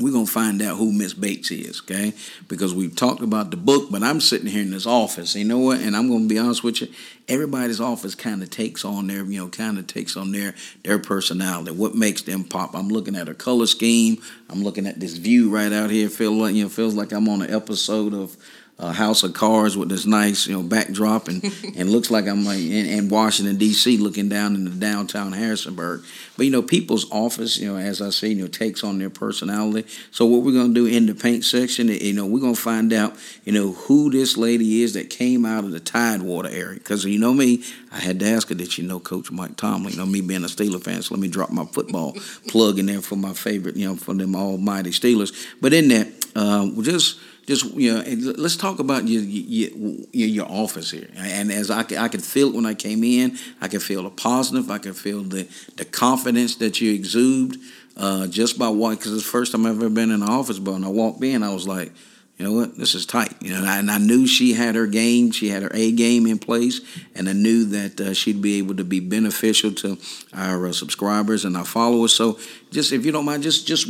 [0.01, 2.13] we're going to find out who Miss Bates is, okay?
[2.49, 5.35] Because we've talked about the book, but I'm sitting here in this office.
[5.37, 5.81] You know what?
[5.81, 6.89] And I'm going to be honest with you.
[7.29, 10.99] Everybody's office kind of takes on their, you know, kind of takes on their their
[10.99, 11.71] personality.
[11.71, 12.75] What makes them pop?
[12.75, 14.21] I'm looking at a color scheme.
[14.51, 16.09] I'm looking at this view right out here.
[16.09, 18.37] Feel like you know, feels like I'm on an episode of
[18.83, 21.45] uh, House of Cards with this nice, you know, backdrop, and
[21.77, 23.97] and looks like I'm like in, in Washington D.C.
[23.97, 26.03] looking down into downtown Harrisonburg.
[26.37, 29.09] But you know, people's office, you know, as I say, you know, takes on their
[29.09, 29.89] personality.
[30.11, 33.17] So what we're gonna do in the paint section, you know, we're gonna find out,
[33.45, 36.81] you know, who this lady is that came out of the Tidewater area.
[36.81, 39.93] Because you know me, I had to ask her, did she know Coach Mike Tomlin?
[39.93, 42.17] You know, me being a Steeler fan, so let me drop my football
[42.49, 45.33] plug in there for my favorite, you know, for them almighty Steelers.
[45.61, 50.47] But in that, uh, we'll just just you know, let's talk about your your, your
[50.47, 51.09] office here.
[51.17, 54.11] And as I I could feel it when I came in, I could feel the
[54.11, 54.71] positive.
[54.71, 57.57] I could feel the the confidence that you exude
[57.97, 58.99] uh, just by walking.
[58.99, 61.23] Because it's the first time I've ever been in an office, but when I walked
[61.23, 61.93] in, I was like.
[62.39, 62.77] You know what?
[62.77, 63.35] This is tight.
[63.41, 65.31] You know, and I, and I knew she had her game.
[65.31, 66.81] She had her A game in place,
[67.15, 69.99] and I knew that uh, she'd be able to be beneficial to
[70.33, 72.15] our uh, subscribers and our followers.
[72.15, 72.41] So,
[72.73, 73.87] just if you don't mind, just just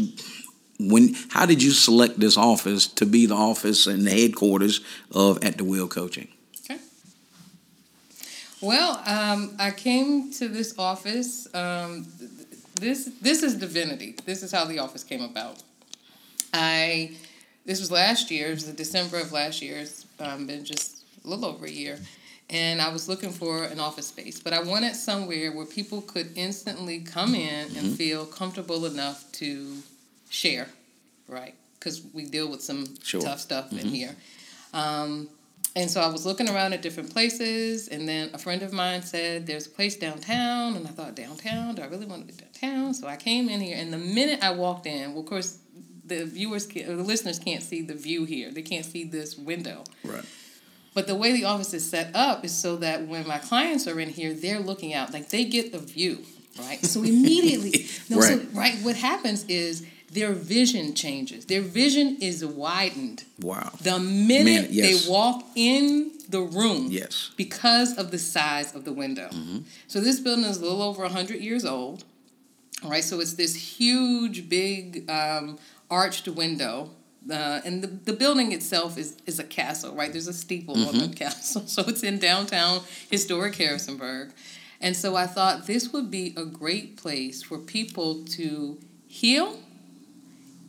[0.90, 4.81] when how did you select this office to be the office and the headquarters
[5.14, 6.29] of at the wheel coaching
[6.64, 6.79] Okay.
[8.61, 11.53] Well, um, I came to this office.
[11.55, 12.07] Um,
[12.81, 14.14] this this is divinity.
[14.25, 15.62] This is how the office came about.
[16.55, 17.16] I
[17.66, 18.49] this was last year.
[18.49, 19.79] It was the December of last year.
[19.79, 21.99] It's um, been just a little over a year.
[22.51, 26.29] And I was looking for an office space, but I wanted somewhere where people could
[26.37, 27.95] instantly come in and Mm-hmm.
[27.95, 29.77] feel comfortable enough to
[30.33, 30.66] share,
[31.29, 31.55] right?
[31.79, 33.21] Because we deal with some Sure.
[33.21, 33.29] Mm-hmm.
[33.31, 34.14] tough stuff in here.
[34.73, 35.29] Um,
[35.75, 39.03] and so I was looking around at different places, and then a friend of mine
[39.03, 40.77] said, There's a place downtown.
[40.77, 41.75] And I thought, Downtown?
[41.77, 42.92] Do I really want to be downtown?
[42.95, 45.59] So I came in here, and the minute I walked in, well, of course,
[46.05, 48.51] the viewers, the listeners can't see the view here.
[48.51, 49.85] They can't see this window.
[50.05, 50.25] Right.
[50.95, 53.99] But the way the office is set up is so that when my clients are
[53.99, 56.18] in here, they're looking out, like they get the view,
[56.59, 56.85] right?
[56.85, 58.47] So immediately, no, so Right.
[58.53, 61.46] right, what happens is their vision changes.
[61.46, 63.70] Their vision is widened Wow.
[63.81, 65.05] the minute Minute, yes.
[65.07, 67.31] they walk in the room Yes.
[67.37, 69.31] because of the size of the window.
[69.87, 72.05] So this building is a little over 100 years old.
[72.85, 75.59] All right, so it's this huge, big um,
[75.90, 76.90] arched window.
[77.31, 80.11] Uh, and the, the building itself is, is a castle, right?
[80.11, 81.62] There's a steeple on the castle.
[81.66, 84.33] So it's in downtown historic Harrisonburg.
[84.81, 89.59] And so I thought this would be a great place for people to heal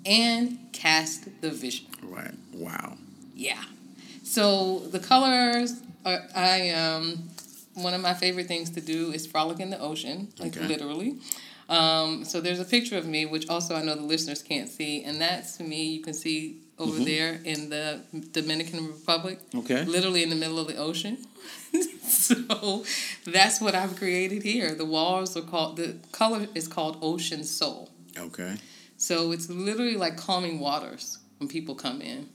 [0.06, 1.88] and cast the vision.
[2.02, 2.34] Right.
[2.54, 2.98] Wow.
[3.36, 3.62] Yeah.
[4.24, 7.30] So the colors are I um
[7.74, 10.68] one of my favorite things to do is frolic in the ocean, like Okay.
[10.68, 11.18] literally.
[11.70, 15.04] Um, so there's a picture of me, which also I know the listeners can't see,
[15.04, 15.84] and that's me.
[15.86, 19.84] You can see over there in the Dominican Republic, Okay.
[19.86, 21.18] literally in the middle of the ocean.
[22.04, 22.84] so
[23.26, 24.76] that's what I've created here.
[24.76, 27.90] The walls are called the color is called Ocean Soul.
[28.18, 28.56] Okay.
[29.04, 32.30] So it's literally like calming waters when people come in.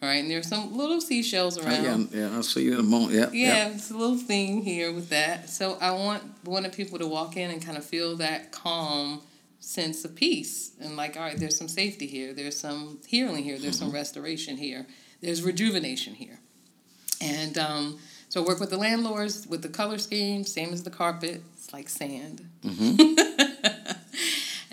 [0.00, 2.08] All right, and there's some little seashells Oh, around.
[2.12, 3.12] yeah, yeah, I'll see you in a moment.
[3.12, 3.74] Yeah, Yeah, Yep.
[3.74, 5.50] it's a little thing here with that.
[5.50, 9.20] So I want wanted people to walk in and kind of feel that calm
[9.60, 13.58] sense of peace and like, all right, there's some safety here, there's some healing here,
[13.58, 13.96] there's some mm-hmm.
[13.96, 14.86] restoration here,
[15.20, 16.38] there's rejuvenation here,
[17.20, 17.98] and um,
[18.30, 21.42] so I work with the landlords with the color scheme, same as the carpet.
[21.52, 22.48] It's like sand.
[22.64, 23.42] Mm-hmm.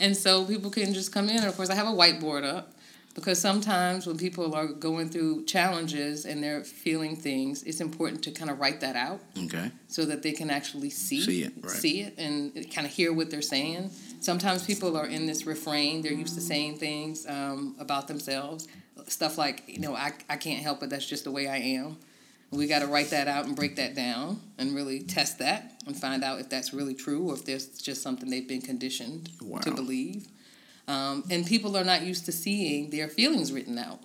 [0.06, 1.38] and so people can just come in.
[1.38, 2.66] And of course, I have a whiteboard up
[3.18, 8.32] because sometimes when people are going through challenges and they're feeling things, it's important to
[8.40, 9.72] kind of write that out Okay.
[9.88, 11.72] so that they can actually see, See it, right.
[11.84, 13.90] see it, and kind of hear what they're saying.
[14.20, 18.68] Sometimes people are in this refrain; they're used to saying things um, about themselves,
[19.08, 20.90] stuff like, you know, I, I can't help it.
[20.90, 21.98] That's just the way I am.
[22.52, 25.96] We got to write that out and break that down and really test that and
[26.00, 29.30] find out if that's really true or if there's just something they've been conditioned
[29.62, 30.28] to believe.
[30.88, 34.00] Um, and people are not used to seeing their feelings written out.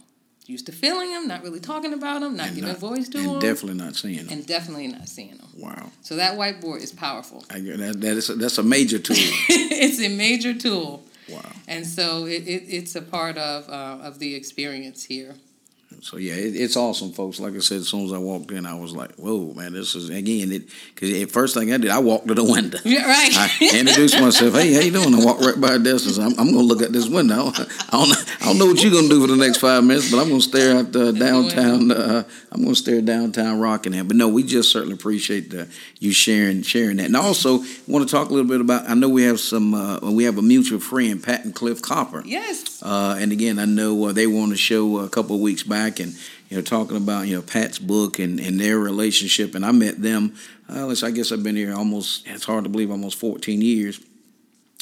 [0.46, 3.18] Used to feeling them, not really talking about them, not And giving not- voice to
[3.18, 4.29] and them, definitely not seeing them.
[4.31, 5.46] and definitely not seeing them.
[5.57, 5.92] wow.
[6.03, 7.44] So that whiteboard is powerful.
[7.50, 9.14] I, that, that is a, that's a major tool.
[9.48, 11.44] it's a major tool, wow.
[11.68, 15.35] and so it, it, it's a part of uh, of the experience here.
[16.03, 17.40] So yeah, it, it's awesome, folks.
[17.40, 19.72] Like I said, as soon as I walked in, I was like, "Whoa, man!
[19.72, 20.62] This is again." It
[20.94, 22.79] because the first thing I did, I walked to the window.
[22.85, 23.31] Yeah, right.
[23.33, 24.55] I introduced myself.
[24.55, 25.14] Hey, how you doing?
[25.14, 26.07] I walked right by a desk.
[26.07, 27.53] and said, I'm, I'm going to look at this window.
[27.55, 30.11] I don't, I don't know what you're going to do for the next five minutes,
[30.11, 31.90] but I'm going to stare at the downtown.
[31.92, 34.09] Uh, I'm going to stare at downtown Rockingham.
[34.09, 35.68] But no, we just certainly appreciate the,
[36.00, 37.07] you sharing sharing that.
[37.07, 38.88] And also want to talk a little bit about.
[38.88, 39.74] I know we have some.
[39.74, 42.22] Uh, we have a mutual friend, Pat and Cliff Copper.
[42.24, 42.83] yes.
[42.83, 45.62] Uh, and again, I know uh, they were on the show a couple of weeks
[45.62, 46.12] back, and
[46.49, 49.55] you know, talking about you know Pat's book and, and their relationship.
[49.55, 50.35] And I met them.
[50.69, 52.27] Uh, I guess I've been here almost.
[52.27, 54.01] It's hard to believe almost 14 years.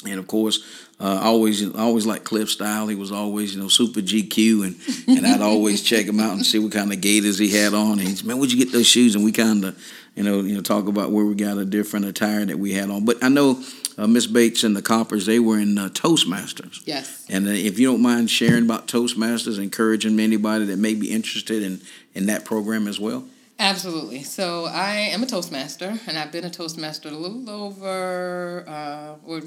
[0.05, 2.87] And of course, uh, always always like Cliff style.
[2.87, 6.45] He was always you know super GQ, and and I'd always check him out and
[6.45, 7.99] see what kind of gaiters he had on.
[7.99, 9.15] And he's man, where'd you get those shoes?
[9.15, 9.77] And we kind of
[10.15, 12.89] you know you know talk about where we got a different attire that we had
[12.89, 13.03] on.
[13.03, 13.61] But I know
[13.99, 16.81] uh, Miss Bates and the Coppers they were in uh, Toastmasters.
[16.85, 17.25] Yes.
[17.29, 21.61] And uh, if you don't mind sharing about Toastmasters, encouraging anybody that may be interested
[21.61, 21.81] in,
[22.13, 23.25] in that program as well.
[23.59, 24.23] Absolutely.
[24.23, 29.41] So I am a Toastmaster, and I've been a Toastmaster a little over, uh, or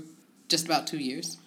[0.49, 1.39] just about two years.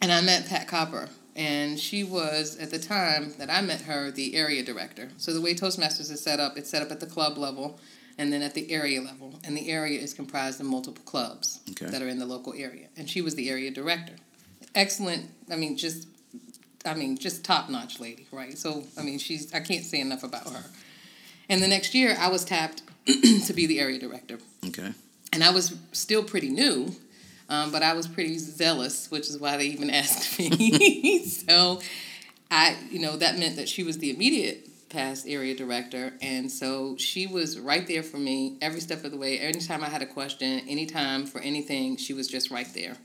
[0.00, 4.10] And I met Pat Copper, and she was at the time that I met her
[4.10, 5.10] the area director.
[5.16, 7.78] So the way Toastmasters is set up, it's set up at the club level,
[8.18, 11.86] and then at the area level, and the area is comprised of multiple clubs Okay.
[11.86, 12.88] that are in the local area.
[12.96, 14.14] And she was the area director.
[14.74, 15.30] Excellent.
[15.50, 16.08] I mean, just.
[16.84, 18.58] I mean, just top notch lady, right?
[18.58, 20.64] So, I mean, she's, I can't say enough about her.
[21.48, 24.38] And the next year, I was tapped to be the area director.
[24.66, 24.92] Okay.
[25.32, 26.92] And I was still pretty new,
[27.48, 31.24] um, but I was pretty zealous, which is why they even asked me.
[31.24, 31.80] so
[32.50, 36.12] I, you know, that meant that she was the immediate past area director.
[36.20, 39.38] And so she was right there for me every step of the way.
[39.38, 42.96] Anytime I had a question, anytime for anything, she was just right there.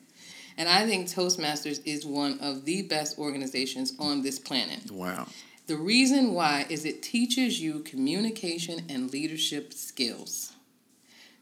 [0.57, 4.91] And I think Toastmasters is one of the best organizations on this planet.
[4.91, 5.27] Wow.
[5.67, 10.53] The reason why is it teaches you communication and leadership skills.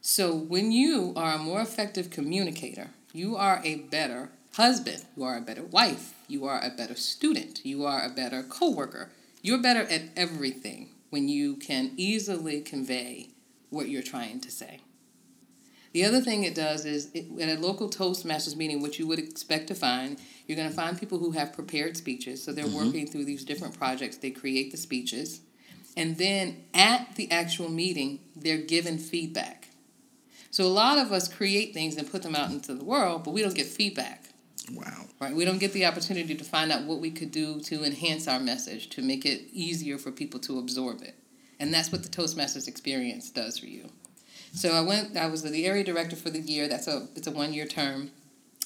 [0.02, 5.38] So when you are a more effective communicator, you are a better husband, you are
[5.38, 9.10] a better wife, you are a better student, you are a better coworker.
[9.46, 13.30] You're better at everything when you can easily convey
[13.70, 14.80] what you're trying to say.
[15.92, 19.20] The other thing it does is it, at a local Toastmasters meeting, what you would
[19.20, 22.44] expect to find, you're going to find people who have prepared speeches.
[22.44, 22.88] So they're mm-hmm.
[22.88, 24.18] working through these different projects.
[24.18, 25.42] They create the speeches.
[25.96, 29.68] And then at the actual meeting, they're given feedback.
[30.50, 33.36] So a lot of us create things and put them out into the world, but
[33.36, 34.24] we don't get feedback.
[34.74, 35.06] Wow.
[35.20, 35.36] Right.
[35.36, 38.40] We don't get the opportunity to find out what we could do to enhance our
[38.40, 41.16] message, to make it easier for people to absorb it.
[41.60, 43.90] And that's what the Toastmasters experience does for you.
[44.54, 45.18] So I went.
[45.18, 46.68] I was the area director for the year.
[46.68, 48.12] That's a it's a one year term,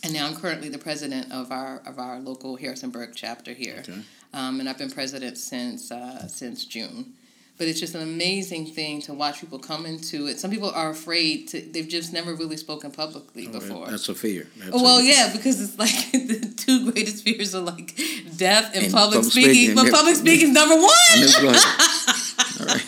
[0.04, 3.80] and now I'm currently the president of our of our local Harrisonburg chapter here.
[3.80, 4.02] Okay.
[4.32, 7.14] Um, and I've been president since uh, since June.
[7.60, 10.40] But it's just an amazing thing to watch people come into it.
[10.40, 11.60] Some people are afraid to.
[11.60, 13.88] They've just never really spoken publicly oh, before.
[13.88, 14.48] That's a fear.
[14.56, 17.98] That's well, yeah, because it's like the two greatest fears are like
[18.38, 19.54] death and, and public, public, speaking.
[19.54, 19.76] speaking.
[19.76, 20.86] But public speaking is number one.
[22.62, 22.86] All right.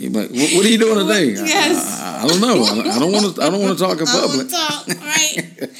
[0.00, 1.32] Like, what, what, are you doing today?
[1.32, 2.00] Yes.
[2.00, 2.62] I, I, I don't know.
[2.62, 3.42] I, I, don't want to.
[3.42, 4.48] I don't want to talk in public.
[4.48, 5.70] Talk, right.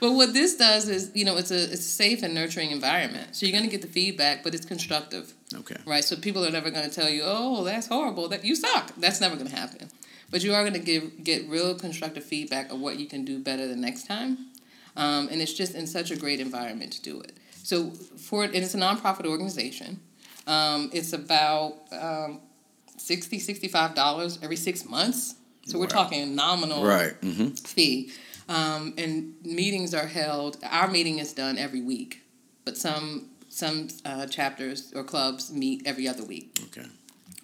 [0.00, 3.34] But what this does is, you know, it's a it's a safe and nurturing environment.
[3.34, 5.32] So you're going to get the feedback, but it's constructive.
[5.54, 5.76] Okay.
[5.86, 6.04] Right.
[6.04, 8.28] So people are never going to tell you, "Oh, that's horrible.
[8.28, 9.88] That you suck." That's never going to happen.
[10.30, 13.38] But you are going to give get real constructive feedback of what you can do
[13.38, 14.48] better the next time.
[14.96, 17.32] Um, and it's just in such a great environment to do it.
[17.62, 20.00] So for and it's a nonprofit organization.
[20.46, 22.40] Um, it's about um,
[22.96, 25.34] 60 $65 every six months.
[25.66, 25.82] So wow.
[25.82, 27.20] we're talking nominal right.
[27.20, 27.50] mm-hmm.
[27.50, 28.10] fee.
[28.48, 30.56] Um, and meetings are held.
[30.62, 32.22] Our meeting is done every week,
[32.64, 36.58] but some some uh, chapters or clubs meet every other week.
[36.64, 36.86] Okay.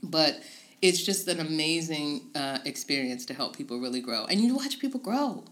[0.02, 0.42] But
[0.80, 5.00] it's just an amazing uh, experience to help people really grow, and you watch people
[5.00, 5.44] grow.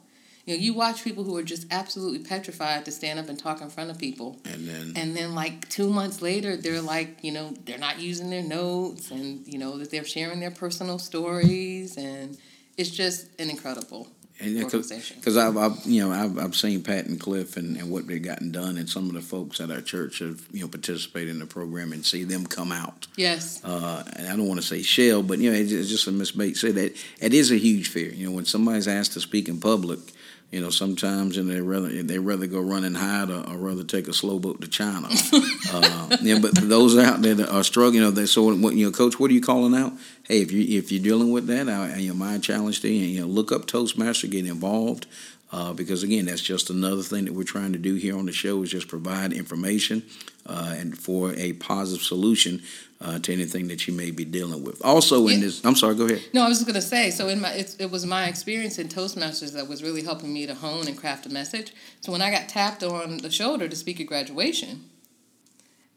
[0.46, 3.60] You know, you watch people who are just absolutely petrified to stand up and talk
[3.60, 4.40] in front of people.
[4.44, 8.30] And then and then like 2 months later they're like, you know, they're not using
[8.30, 12.36] their notes and you know that they're sharing their personal stories and
[12.76, 14.08] it's just an incredible
[14.42, 18.22] because I've, I've, you know I've, I've seen Pat and Cliff and, and what they've
[18.22, 21.38] gotten done and some of the folks at our church have you know participated in
[21.38, 23.06] the program and see them come out.
[23.16, 23.62] Yes.
[23.64, 26.32] Uh, and I don't want to say shell but you know it's, just a Miss
[26.32, 28.10] Bates said that it is a huge fear.
[28.10, 30.00] You know when somebody's asked to speak in public
[30.52, 33.82] you know, sometimes and they rather they rather go run and hide or, or rather
[33.82, 35.08] take a slow boat to China.
[35.72, 38.84] uh, yeah, but those out there that are struggling, you know, they so what you
[38.84, 39.94] know, coach, what are you calling out?
[40.24, 43.06] Hey, if you if you're dealing with that, I, you know, my challenge to you,
[43.06, 45.06] you know, look up Toastmaster, get involved.
[45.50, 48.32] Uh, because again, that's just another thing that we're trying to do here on the
[48.32, 50.02] show is just provide information
[50.46, 52.62] uh, and for a positive solution
[53.00, 54.84] uh, to anything that you may be dealing with.
[54.84, 55.46] Also, in yeah.
[55.46, 56.22] this, I'm sorry, go ahead.
[56.32, 57.10] No, I was just going to say.
[57.10, 60.46] So, in my, it, it was my experience in Toastmasters that was really helping me
[60.46, 61.72] to hone and craft a message.
[62.00, 64.88] So, when I got tapped on the shoulder to speak at graduation,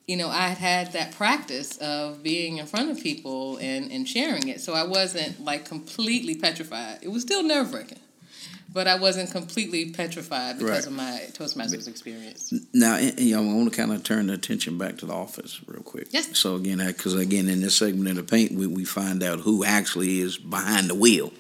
[0.08, 4.08] you know, I had had that practice of being in front of people and, and
[4.08, 4.62] sharing it.
[4.62, 7.00] So I wasn't like completely petrified.
[7.02, 8.00] It was still nerve wracking
[8.76, 10.86] but I wasn't completely petrified because right.
[10.86, 12.53] of my Toastmasters experience.
[12.73, 15.61] Now, you know, I want to kind of turn the attention back to the office
[15.65, 16.09] real quick.
[16.11, 16.38] Yes.
[16.38, 19.63] So again, because again, in this segment of the paint, we, we find out who
[19.63, 21.32] actually is behind the wheel.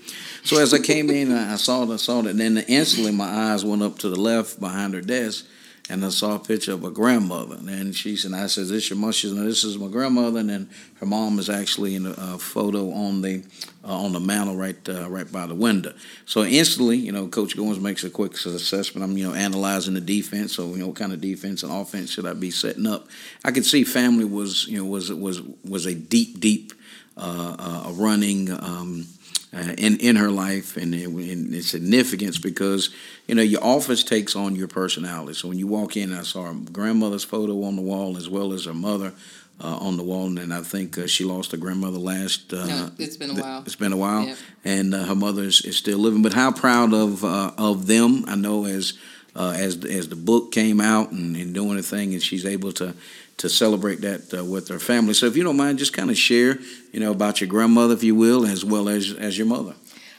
[0.45, 3.65] So as I came in, I saw the saw that, and then instantly my eyes
[3.65, 5.45] went up to the left behind her desk,
[5.87, 7.57] and I saw a picture of a grandmother.
[7.67, 9.11] And she said, I said, this your mom?
[9.11, 10.39] She said, this is my grandmother.
[10.39, 10.69] And then
[10.99, 13.43] her mom is actually in a, photo on the
[13.83, 15.93] uh, on the mantle right uh, right by the window.
[16.25, 19.03] So instantly, you know, Coach Goins makes a quick assessment.
[19.03, 20.53] I'm, you know, analyzing the defense.
[20.53, 23.07] So, you know, what kind of defense and offense should I be setting up?
[23.43, 26.73] I could see family was, you know, was was was a deep, deep
[27.15, 27.55] uh,
[27.87, 29.07] uh running um,
[29.55, 32.89] uh, in in her life and in its significance because
[33.27, 35.33] you know your office takes on your personality.
[35.33, 38.53] So when you walk in, I saw her grandmother's photo on the wall as well
[38.53, 39.13] as her mother.
[39.57, 42.51] Uh, on the wall, and I think uh, she lost her grandmother last.
[42.51, 43.63] Uh, no, it's been a while.
[43.65, 44.37] It's been a while, yep.
[44.65, 46.21] and uh, her mother is, is, still living.
[46.21, 48.25] But how proud of uh, of them?
[48.27, 48.95] I know as
[49.33, 52.95] as as the book came out and, and doing the thing, and she's able to
[53.37, 55.13] to celebrate that uh, with her family.
[55.13, 56.59] So if you don't mind, just kind of share,
[56.91, 59.75] you know, about your grandmother, if you will, as well as as your mother.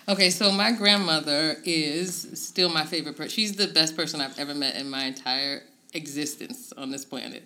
[0.08, 3.30] Okay, so my grandmother is still my favorite person.
[3.30, 5.62] She's the best person I've ever met in my entire
[5.94, 7.42] existence on this planet.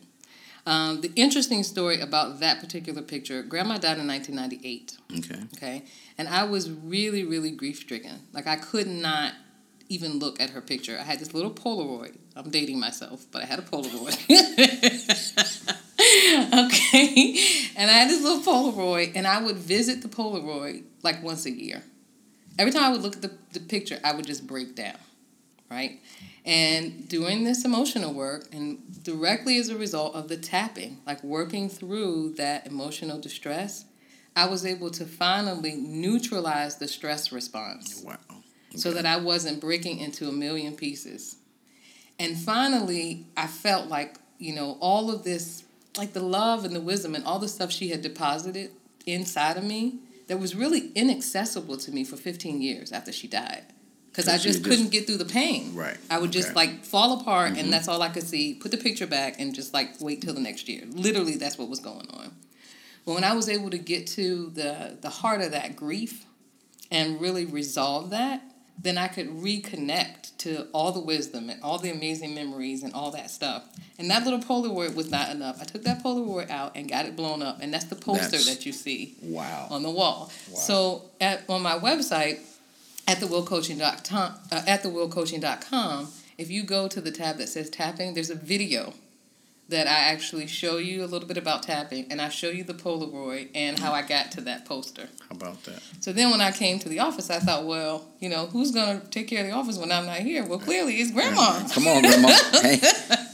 [0.66, 4.98] Um, the interesting story about that particular picture, Grandma died in 1998.
[5.18, 5.42] Okay.
[5.56, 5.84] Okay.
[6.18, 8.20] And I was really, really grief stricken.
[8.32, 9.32] Like, I could not
[9.90, 10.96] even look at her picture.
[10.98, 12.16] I had this little Polaroid.
[12.36, 14.16] I'm dating myself, but I had a Polaroid.
[16.66, 17.36] okay.
[17.76, 21.50] And I had this little Polaroid, and I would visit the Polaroid like once a
[21.50, 21.82] year.
[22.56, 24.96] Every time I would look at the, the picture, I would just break down,
[25.68, 26.00] right?
[26.44, 31.68] And doing this emotional work, and directly as a result of the tapping, like working
[31.68, 33.86] through that emotional distress,
[34.36, 38.04] I was able to finally neutralize the stress response.
[38.06, 38.18] Wow.
[38.76, 41.36] So that I wasn't breaking into a million pieces.
[42.18, 45.64] And finally, I felt like, you know, all of this,
[45.98, 48.70] like the love and the wisdom and all the stuff she had deposited
[49.06, 49.98] inside of me
[50.28, 53.64] that was really inaccessible to me for 15 years after she died.
[54.12, 55.74] Because I just couldn't get through the pain.
[55.74, 55.96] Right.
[56.10, 56.56] I would just Okay.
[56.56, 57.60] like fall apart, Mm-hmm.
[57.60, 58.54] and that's all I could see.
[58.54, 60.84] Put the picture back and just like wait till the next year.
[60.90, 62.34] Literally, that's what was going on.
[63.06, 66.24] But when I was able to get to the the heart of that grief
[66.90, 68.42] and really resolve that,
[68.82, 73.10] then I could reconnect to all the wisdom and all the amazing memories and all
[73.10, 73.64] that stuff.
[73.98, 75.60] And that little Polaroid was not enough.
[75.60, 78.46] I took that Polaroid out and got it blown up, and that's the poster That's-
[78.46, 79.66] that you see Wow.
[79.70, 80.30] on the wall.
[80.54, 82.38] So at on my website
[83.06, 86.08] at thewheelcoaching.com uh, at thewheelcoaching.com,
[86.38, 88.94] if you go to the tab that says tapping, there's a video
[89.70, 92.74] that I actually show you a little bit about tapping and I show you the
[92.74, 95.08] Polaroid and how I got to that poster.
[95.28, 95.82] How about that?
[96.00, 99.00] So then when I came to the office, I thought, well, you know, who's going
[99.00, 100.44] to take care of the office when I'm not here?
[100.44, 101.66] Well, clearly it's grandma.
[101.72, 102.28] Come on, Grandma.
[102.60, 102.80] hey,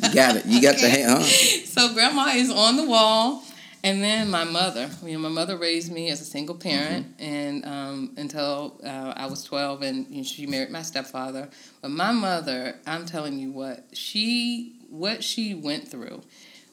[0.03, 0.47] you got it.
[0.47, 1.23] You got the hand, huh?
[1.23, 3.43] so grandma is on the wall
[3.87, 7.65] and then my mother you know my mother raised me as a single parent and
[7.65, 11.49] um, until uh, i was 12 and you know, she married my stepfather
[11.83, 16.23] but my mother i'm telling you what she what she went through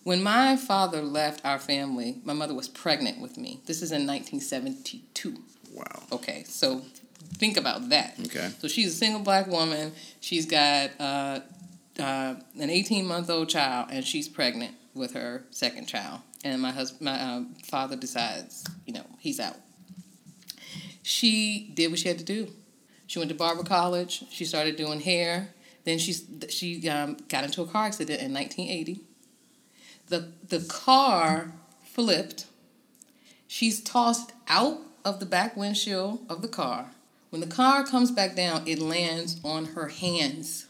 [0.03, 4.05] when my father left our family my mother was pregnant with me this is in
[4.07, 5.35] 1972
[5.73, 6.03] Wow.
[6.11, 6.81] okay so
[7.37, 8.51] think about that Okay.
[8.59, 9.91] so she's a single black woman.
[10.19, 11.39] She's got uh,
[11.99, 16.21] uh, an 18 month old child, and she's pregnant with her second child.
[16.43, 19.55] And my husband, my um, father decides, you know, he's out.
[21.01, 22.49] She did what she had to do.
[23.07, 24.25] She went to Barber College.
[24.29, 25.49] She started doing hair.
[25.85, 26.13] Then she
[26.49, 29.01] she um, got into a car accident in 1980.
[30.07, 31.51] The the car
[31.83, 32.45] flipped.
[33.47, 36.91] She's tossed out of the back windshield of the car.
[37.29, 40.67] When the car comes back down, it lands on her hands.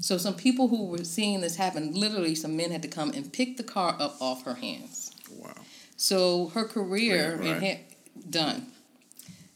[0.00, 3.32] So some people who were seeing this happen, literally some men had to come and
[3.32, 5.10] pick the car up off her hands.
[5.30, 5.52] Wow.
[5.96, 7.62] So her career Right, right.
[7.62, 8.66] ha- done.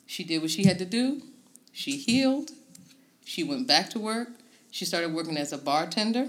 [0.07, 1.23] She did what she had to do.
[1.73, 2.51] She healed.
[3.25, 4.29] She went back to work.
[4.75, 6.27] She started working as a bartender.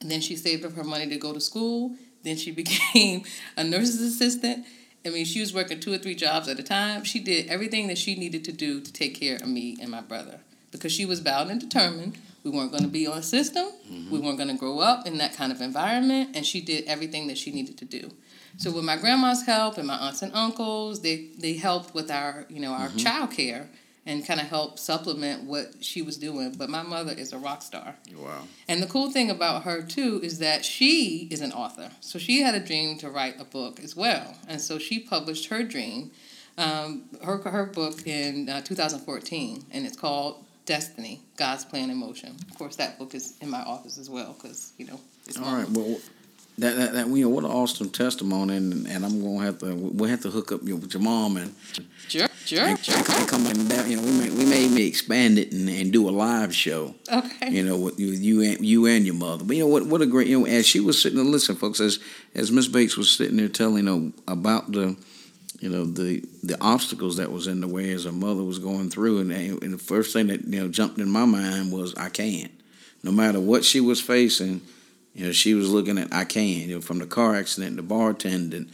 [0.00, 1.94] And then she saved up her money to go to school.
[2.22, 4.64] Then she became a nurse's assistant.
[5.04, 7.04] I mean, she was working two or three jobs at a time.
[7.04, 10.00] She did everything that she needed to do to take care of me and my
[10.00, 10.40] brother
[10.72, 12.16] because she was bound and determined.
[12.44, 13.66] We weren't going to be on a system.
[13.66, 14.10] Mm-hmm.
[14.10, 16.30] We weren't going to grow up in that kind of environment.
[16.34, 18.10] And she did everything that she needed to do.
[18.56, 22.46] So with my grandma's help and my aunts and uncles, they they helped with our
[22.48, 22.96] you know our mm-hmm.
[22.96, 23.68] child care
[24.06, 26.54] and kind of help supplement what she was doing.
[26.56, 27.96] But my mother is a rock star.
[28.16, 28.42] Wow.
[28.68, 31.90] And the cool thing about her too is that she is an author.
[32.00, 35.46] So she had a dream to write a book as well, and so she published
[35.46, 36.10] her dream,
[36.58, 42.36] um, her her book in uh, 2014, and it's called Destiny: God's Plan in Motion.
[42.50, 45.54] Of course, that book is in my office as well because you know it's All
[45.54, 45.68] right.
[45.68, 45.98] Well,
[46.60, 49.74] that, that, that you know what an awesome testimony, and, and I'm gonna have to
[49.74, 51.54] we'll have to hook up you with your mom and
[52.08, 52.96] Sure, sure, and, sure.
[52.96, 53.54] and come back.
[53.54, 56.52] and You know, we may we may maybe expand it and, and do a live
[56.54, 56.94] show.
[57.10, 57.50] Okay.
[57.50, 59.44] You know, with you you and you and your mother.
[59.44, 59.86] But you know what?
[59.86, 60.46] What a great you know.
[60.46, 62.00] As she was sitting and listen, folks, as
[62.34, 64.96] as Miss Bates was sitting there telling you know about the
[65.60, 68.90] you know the the obstacles that was in the way as her mother was going
[68.90, 72.08] through, and, and the first thing that you know jumped in my mind was I
[72.08, 72.50] can't.
[73.04, 74.62] No matter what she was facing,
[75.14, 76.68] you know, she was looking at I can.
[76.68, 78.68] You know, from the car accident the bartending,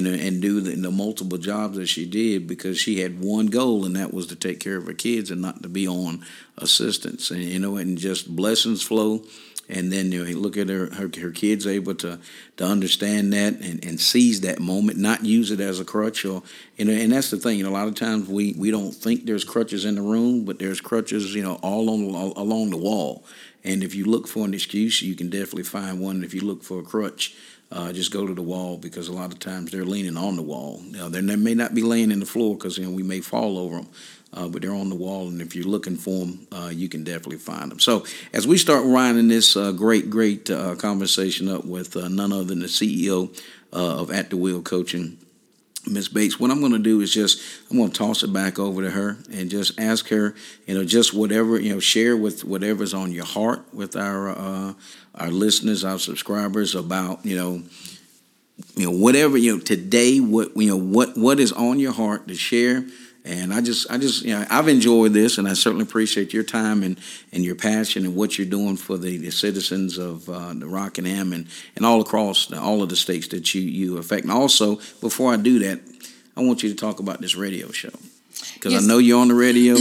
[0.00, 3.84] know, and do the, the multiple jobs that she did because she had one goal,
[3.84, 6.24] and that was to take care of her kids and not to be on
[6.56, 7.30] assistance.
[7.30, 9.22] And you know, and just blessings flow.
[9.68, 12.18] And then you know, look at her, her, her kids able to
[12.56, 16.42] to understand that and, and seize that moment, not use it as a crutch or
[16.76, 16.92] you know.
[16.92, 17.58] And that's the thing.
[17.58, 20.44] You know, a lot of times we we don't think there's crutches in the room,
[20.44, 23.24] but there's crutches, you know, all on along the wall.
[23.64, 26.24] And if you look for an excuse, you can definitely find one.
[26.24, 27.34] If you look for a crutch,
[27.70, 30.42] uh, just go to the wall because a lot of times they're leaning on the
[30.42, 30.80] wall.
[30.84, 33.58] Know, they may not be laying in the floor because you know we may fall
[33.58, 33.88] over them,
[34.34, 35.28] uh, but they're on the wall.
[35.28, 37.80] And if you're looking for them, uh, you can definitely find them.
[37.80, 42.32] So as we start winding this uh, great, great uh, conversation up with uh, none
[42.32, 43.34] other than the CEO
[43.72, 45.18] of At the Wheel Coaching.
[45.86, 48.58] Miss Bates, what I'm going to do is just I'm going to toss it back
[48.58, 50.34] over to her and just ask her,
[50.66, 54.74] you know, just whatever you know, share with whatever's on your heart with our uh,
[55.16, 57.62] our listeners, our subscribers about you know
[58.76, 62.28] you know, whatever you know today, what you know, what what is on your heart
[62.28, 62.84] to share.
[63.24, 66.42] And I just, I just, you know, I've enjoyed this, and I certainly appreciate your
[66.42, 66.98] time and,
[67.32, 71.32] and your passion and what you're doing for the, the citizens of uh, the Rockingham
[71.32, 71.46] and,
[71.76, 74.24] and all across the, all of the states that you you affect.
[74.24, 75.80] And also, before I do that,
[76.36, 77.92] I want you to talk about this radio show
[78.54, 78.82] because yes.
[78.82, 79.76] I know you're on the radio.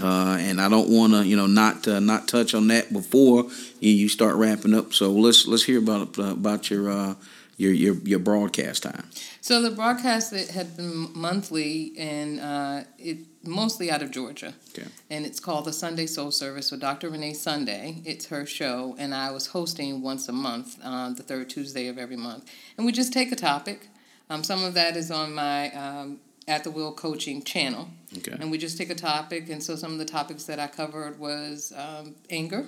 [0.00, 3.46] Uh, and I don't want to, you know, not uh, not touch on that before
[3.80, 4.94] you, you, start wrapping up.
[4.94, 7.14] So let's let's hear about uh, about your uh,
[7.58, 9.10] your your your broadcast time.
[9.42, 14.54] So the broadcast that had been monthly and uh, it mostly out of Georgia.
[14.70, 14.88] Okay.
[15.10, 17.10] And it's called the Sunday Soul Service with Dr.
[17.10, 18.00] Renee Sunday.
[18.04, 21.98] It's her show, and I was hosting once a month on the third Tuesday of
[21.98, 22.50] every month.
[22.76, 23.88] And we just take a topic.
[24.30, 27.88] Um, some of that is on my um, At the Wheel Coaching channel.
[28.18, 28.36] Okay.
[28.38, 31.18] And we just take a topic, and so some of the topics that I covered
[31.18, 32.66] was um, anger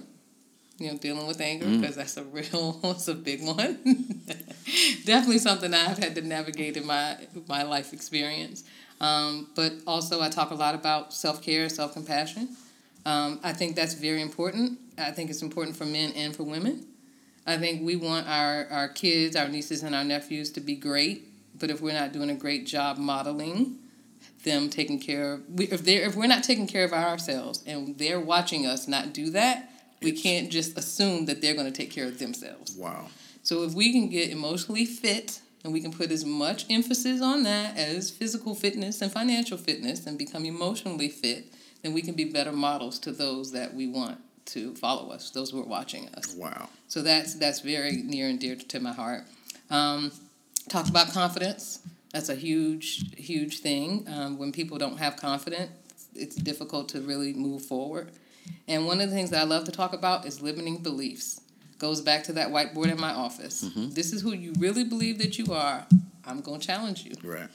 [0.80, 1.98] you know, dealing with anger because mm.
[1.98, 3.78] that's a real, it's a big one.
[5.04, 7.16] Definitely something I've had to navigate in my
[7.46, 8.64] my life experience.
[9.00, 12.48] Um, but also, I talk a lot about self care, self compassion.
[13.06, 14.78] Um, I think that's very important.
[14.98, 16.86] I think it's important for men and for women.
[17.46, 21.26] I think we want our, our kids, our nieces, and our nephews to be great,
[21.58, 23.78] but if we're not doing a great job modeling
[24.44, 28.20] them taking care of, if, they're, if we're not taking care of ourselves and they're
[28.20, 29.69] watching us not do that,
[30.02, 32.74] we can't just assume that they're going to take care of themselves.
[32.76, 33.08] Wow.
[33.42, 37.42] So if we can get emotionally fit and we can put as much emphasis on
[37.44, 42.24] that as physical fitness and financial fitness and become emotionally fit, then we can be
[42.24, 46.34] better models to those that we want to follow us, those who are watching us.
[46.34, 46.68] Wow.
[46.88, 49.24] So that's that's very near and dear to my heart.
[49.70, 50.12] Um,
[50.68, 51.80] talk about confidence.
[52.12, 54.06] That's a huge, huge thing.
[54.08, 55.70] Um, when people don't have confidence,
[56.14, 58.10] it's difficult to really move forward.
[58.68, 61.40] And one of the things that I love to talk about is limiting beliefs.
[61.78, 63.64] Goes back to that whiteboard in my office.
[63.64, 63.90] Mm-hmm.
[63.90, 65.86] This is who you really believe that you are.
[66.26, 67.12] I'm going to challenge you.
[67.24, 67.48] Right.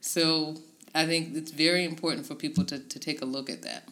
[0.00, 0.56] So
[0.94, 3.88] I think it's very important for people to, to take a look at that.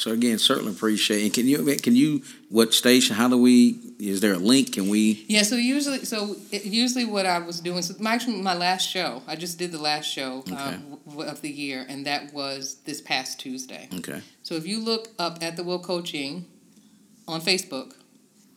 [0.00, 1.22] So again, certainly appreciate.
[1.22, 3.16] And can you can you what station?
[3.16, 3.78] How do we?
[3.98, 4.72] Is there a link?
[4.72, 5.24] Can we?
[5.28, 5.42] Yeah.
[5.42, 7.82] So usually, so it, usually what I was doing.
[7.82, 9.22] So my, actually, my last show.
[9.26, 10.54] I just did the last show okay.
[10.54, 13.88] um, of the year, and that was this past Tuesday.
[13.94, 14.22] Okay.
[14.42, 16.46] So if you look up at the Wheel Coaching
[17.28, 17.94] on Facebook,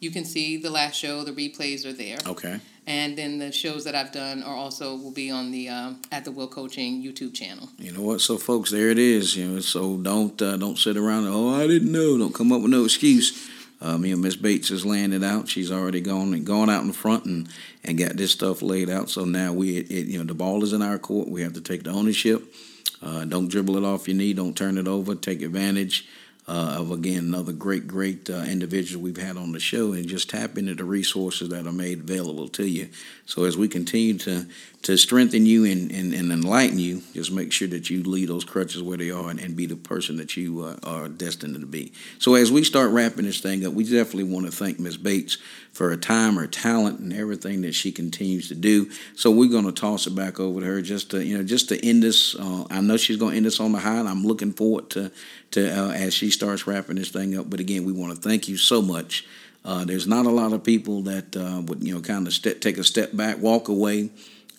[0.04, 1.24] you can see the last show.
[1.24, 2.18] The replays are there.
[2.28, 2.60] Okay.
[2.86, 6.26] And then the shows that I've done are also will be on the uh, at
[6.26, 7.70] the Wheel Coaching YouTube channel.
[7.78, 8.20] You know what?
[8.20, 9.38] So folks, there it is.
[9.38, 11.26] You know, so don't uh, don't sit around.
[11.26, 12.18] And, oh, I didn't know.
[12.18, 13.50] Don't come up with no excuse.
[13.80, 15.50] Um, you know, Miss Bates has landed out.
[15.50, 17.50] She's already gone and gone out in front and,
[17.84, 19.10] and got this stuff laid out.
[19.10, 21.28] So now we, it, you know, the ball is in our court.
[21.28, 22.54] We have to take the ownership.
[23.02, 24.34] Uh, don't dribble it off your knee.
[24.34, 25.16] Don't turn it over.
[25.16, 26.08] Take advantage
[26.48, 30.30] uh, of again another great, great uh, individual we've had on the show, and just
[30.30, 32.90] tap into the resources that are made available to you.
[33.26, 34.46] So as we continue to
[34.84, 38.44] to strengthen you and, and, and enlighten you, just make sure that you leave those
[38.44, 41.66] crutches where they are and, and be the person that you uh, are destined to
[41.66, 41.94] be.
[42.20, 44.98] So as we start wrapping this thing up, we definitely want to thank Ms.
[44.98, 45.38] Bates
[45.72, 48.92] for her time, her talent, and everything that she continues to do.
[49.16, 51.70] So we're going to toss it back over to her just to you know just
[51.70, 52.36] to end this.
[52.36, 54.90] Uh, I know she's going to end this on the high, and I'm looking forward
[54.92, 55.12] to
[55.54, 57.50] to uh, as she starts wrapping this thing up.
[57.50, 59.26] But again, we want to thank you so much.
[59.66, 62.62] Uh, there's not a lot of people that uh, would you know kind of st-
[62.62, 64.10] take a step back, walk away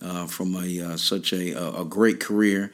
[0.03, 2.73] uh, from a uh, such a, a great career.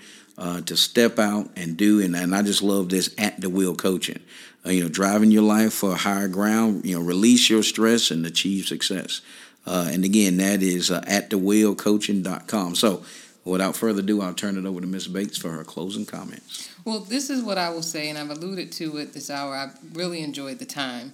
[0.64, 4.20] To step out and do, and, and I just love this at the wheel coaching.
[4.64, 6.86] You know, driving your life for higher ground.
[6.86, 9.20] You know, release your stress and achieve success.
[9.66, 12.74] And again, that is uh, at thewheelcoaching.com.
[12.74, 13.04] So,
[13.44, 15.08] without further ado, I'll turn it over to Ms.
[15.08, 16.70] Bates for her closing comments.
[16.84, 19.54] Well, this is what I will say, and I've alluded to it this hour.
[19.54, 21.12] I've really enjoyed the time.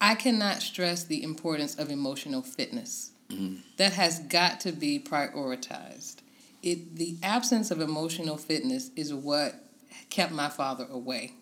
[0.00, 3.12] I cannot stress the importance of emotional fitness.
[3.30, 3.56] Mm-hmm.
[3.78, 6.16] That has got to be prioritized.
[6.62, 9.54] It, the absence of emotional fitness is what
[10.10, 11.34] kept my father away.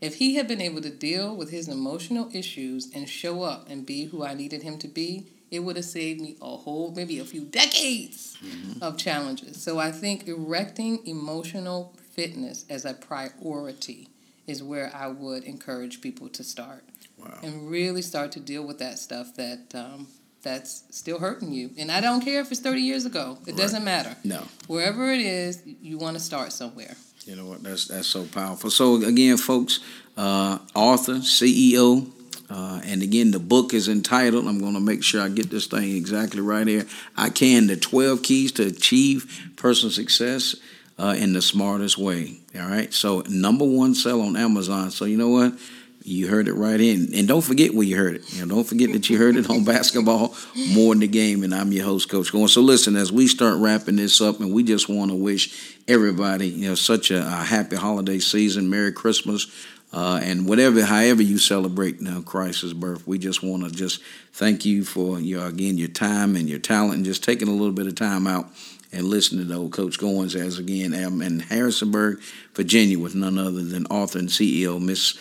[0.00, 3.84] If he had been able to deal with his emotional issues and show up and
[3.84, 7.18] be who I needed him to be, it would have saved me a whole, maybe
[7.18, 8.82] a few decades mm-hmm.
[8.82, 9.60] of challenges.
[9.60, 14.08] So I think erecting emotional fitness as a priority
[14.46, 16.84] is where I would encourage people to start.
[17.18, 17.38] Wow.
[17.42, 20.06] And really start to deal with that stuff that um,
[20.42, 21.70] that's still hurting you.
[21.76, 23.38] And I don't care if it's 30 years ago.
[23.42, 23.56] It right.
[23.56, 24.16] doesn't matter.
[24.24, 24.44] No.
[24.68, 26.96] Wherever it is, you want to start somewhere.
[27.26, 27.62] You know what?
[27.62, 28.70] That's that's so powerful.
[28.70, 29.80] So again, folks,
[30.16, 32.10] uh, author, CEO,
[32.50, 34.46] uh, and again, the book is entitled.
[34.46, 36.84] I'm going to make sure I get this thing exactly right here.
[37.16, 40.56] I can the 12 keys to achieve personal success
[40.98, 42.40] uh, in the smartest way.
[42.56, 42.92] All right.
[42.92, 44.90] So number one sell on Amazon.
[44.90, 45.54] So you know what?
[46.02, 47.14] You heard it right in.
[47.14, 48.32] And don't forget where you heard it.
[48.34, 50.34] You know, don't forget that you heard it on basketball
[50.70, 51.44] more than the game.
[51.44, 52.50] And I'm your host, Coach Goins.
[52.50, 56.48] So listen, as we start wrapping this up, and we just want to wish everybody,
[56.48, 59.46] you know, such a, a happy holiday season, Merry Christmas.
[59.92, 64.00] Uh, and whatever, however you celebrate now Christ's birth, we just want to just
[64.32, 67.72] thank you for your again your time and your talent, and just taking a little
[67.72, 68.48] bit of time out
[68.92, 72.20] and listening to old Coach Goins as again I'm in Harrisonburg,
[72.54, 75.18] Virginia, with none other than author and CEO Miss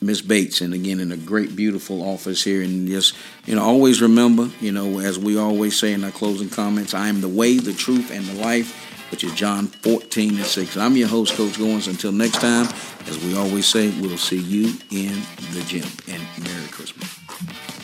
[0.00, 2.62] Miss Bates, and again in a great, beautiful office here.
[2.62, 6.50] And just, you know, always remember, you know, as we always say in our closing
[6.50, 10.44] comments, I am the way, the truth, and the life, which is John 14 and
[10.44, 10.76] 6.
[10.76, 11.88] I'm your host, Coach Goins.
[11.88, 12.66] Until next time,
[13.06, 15.88] as we always say, we'll see you in the gym.
[16.08, 17.75] And Merry Christmas.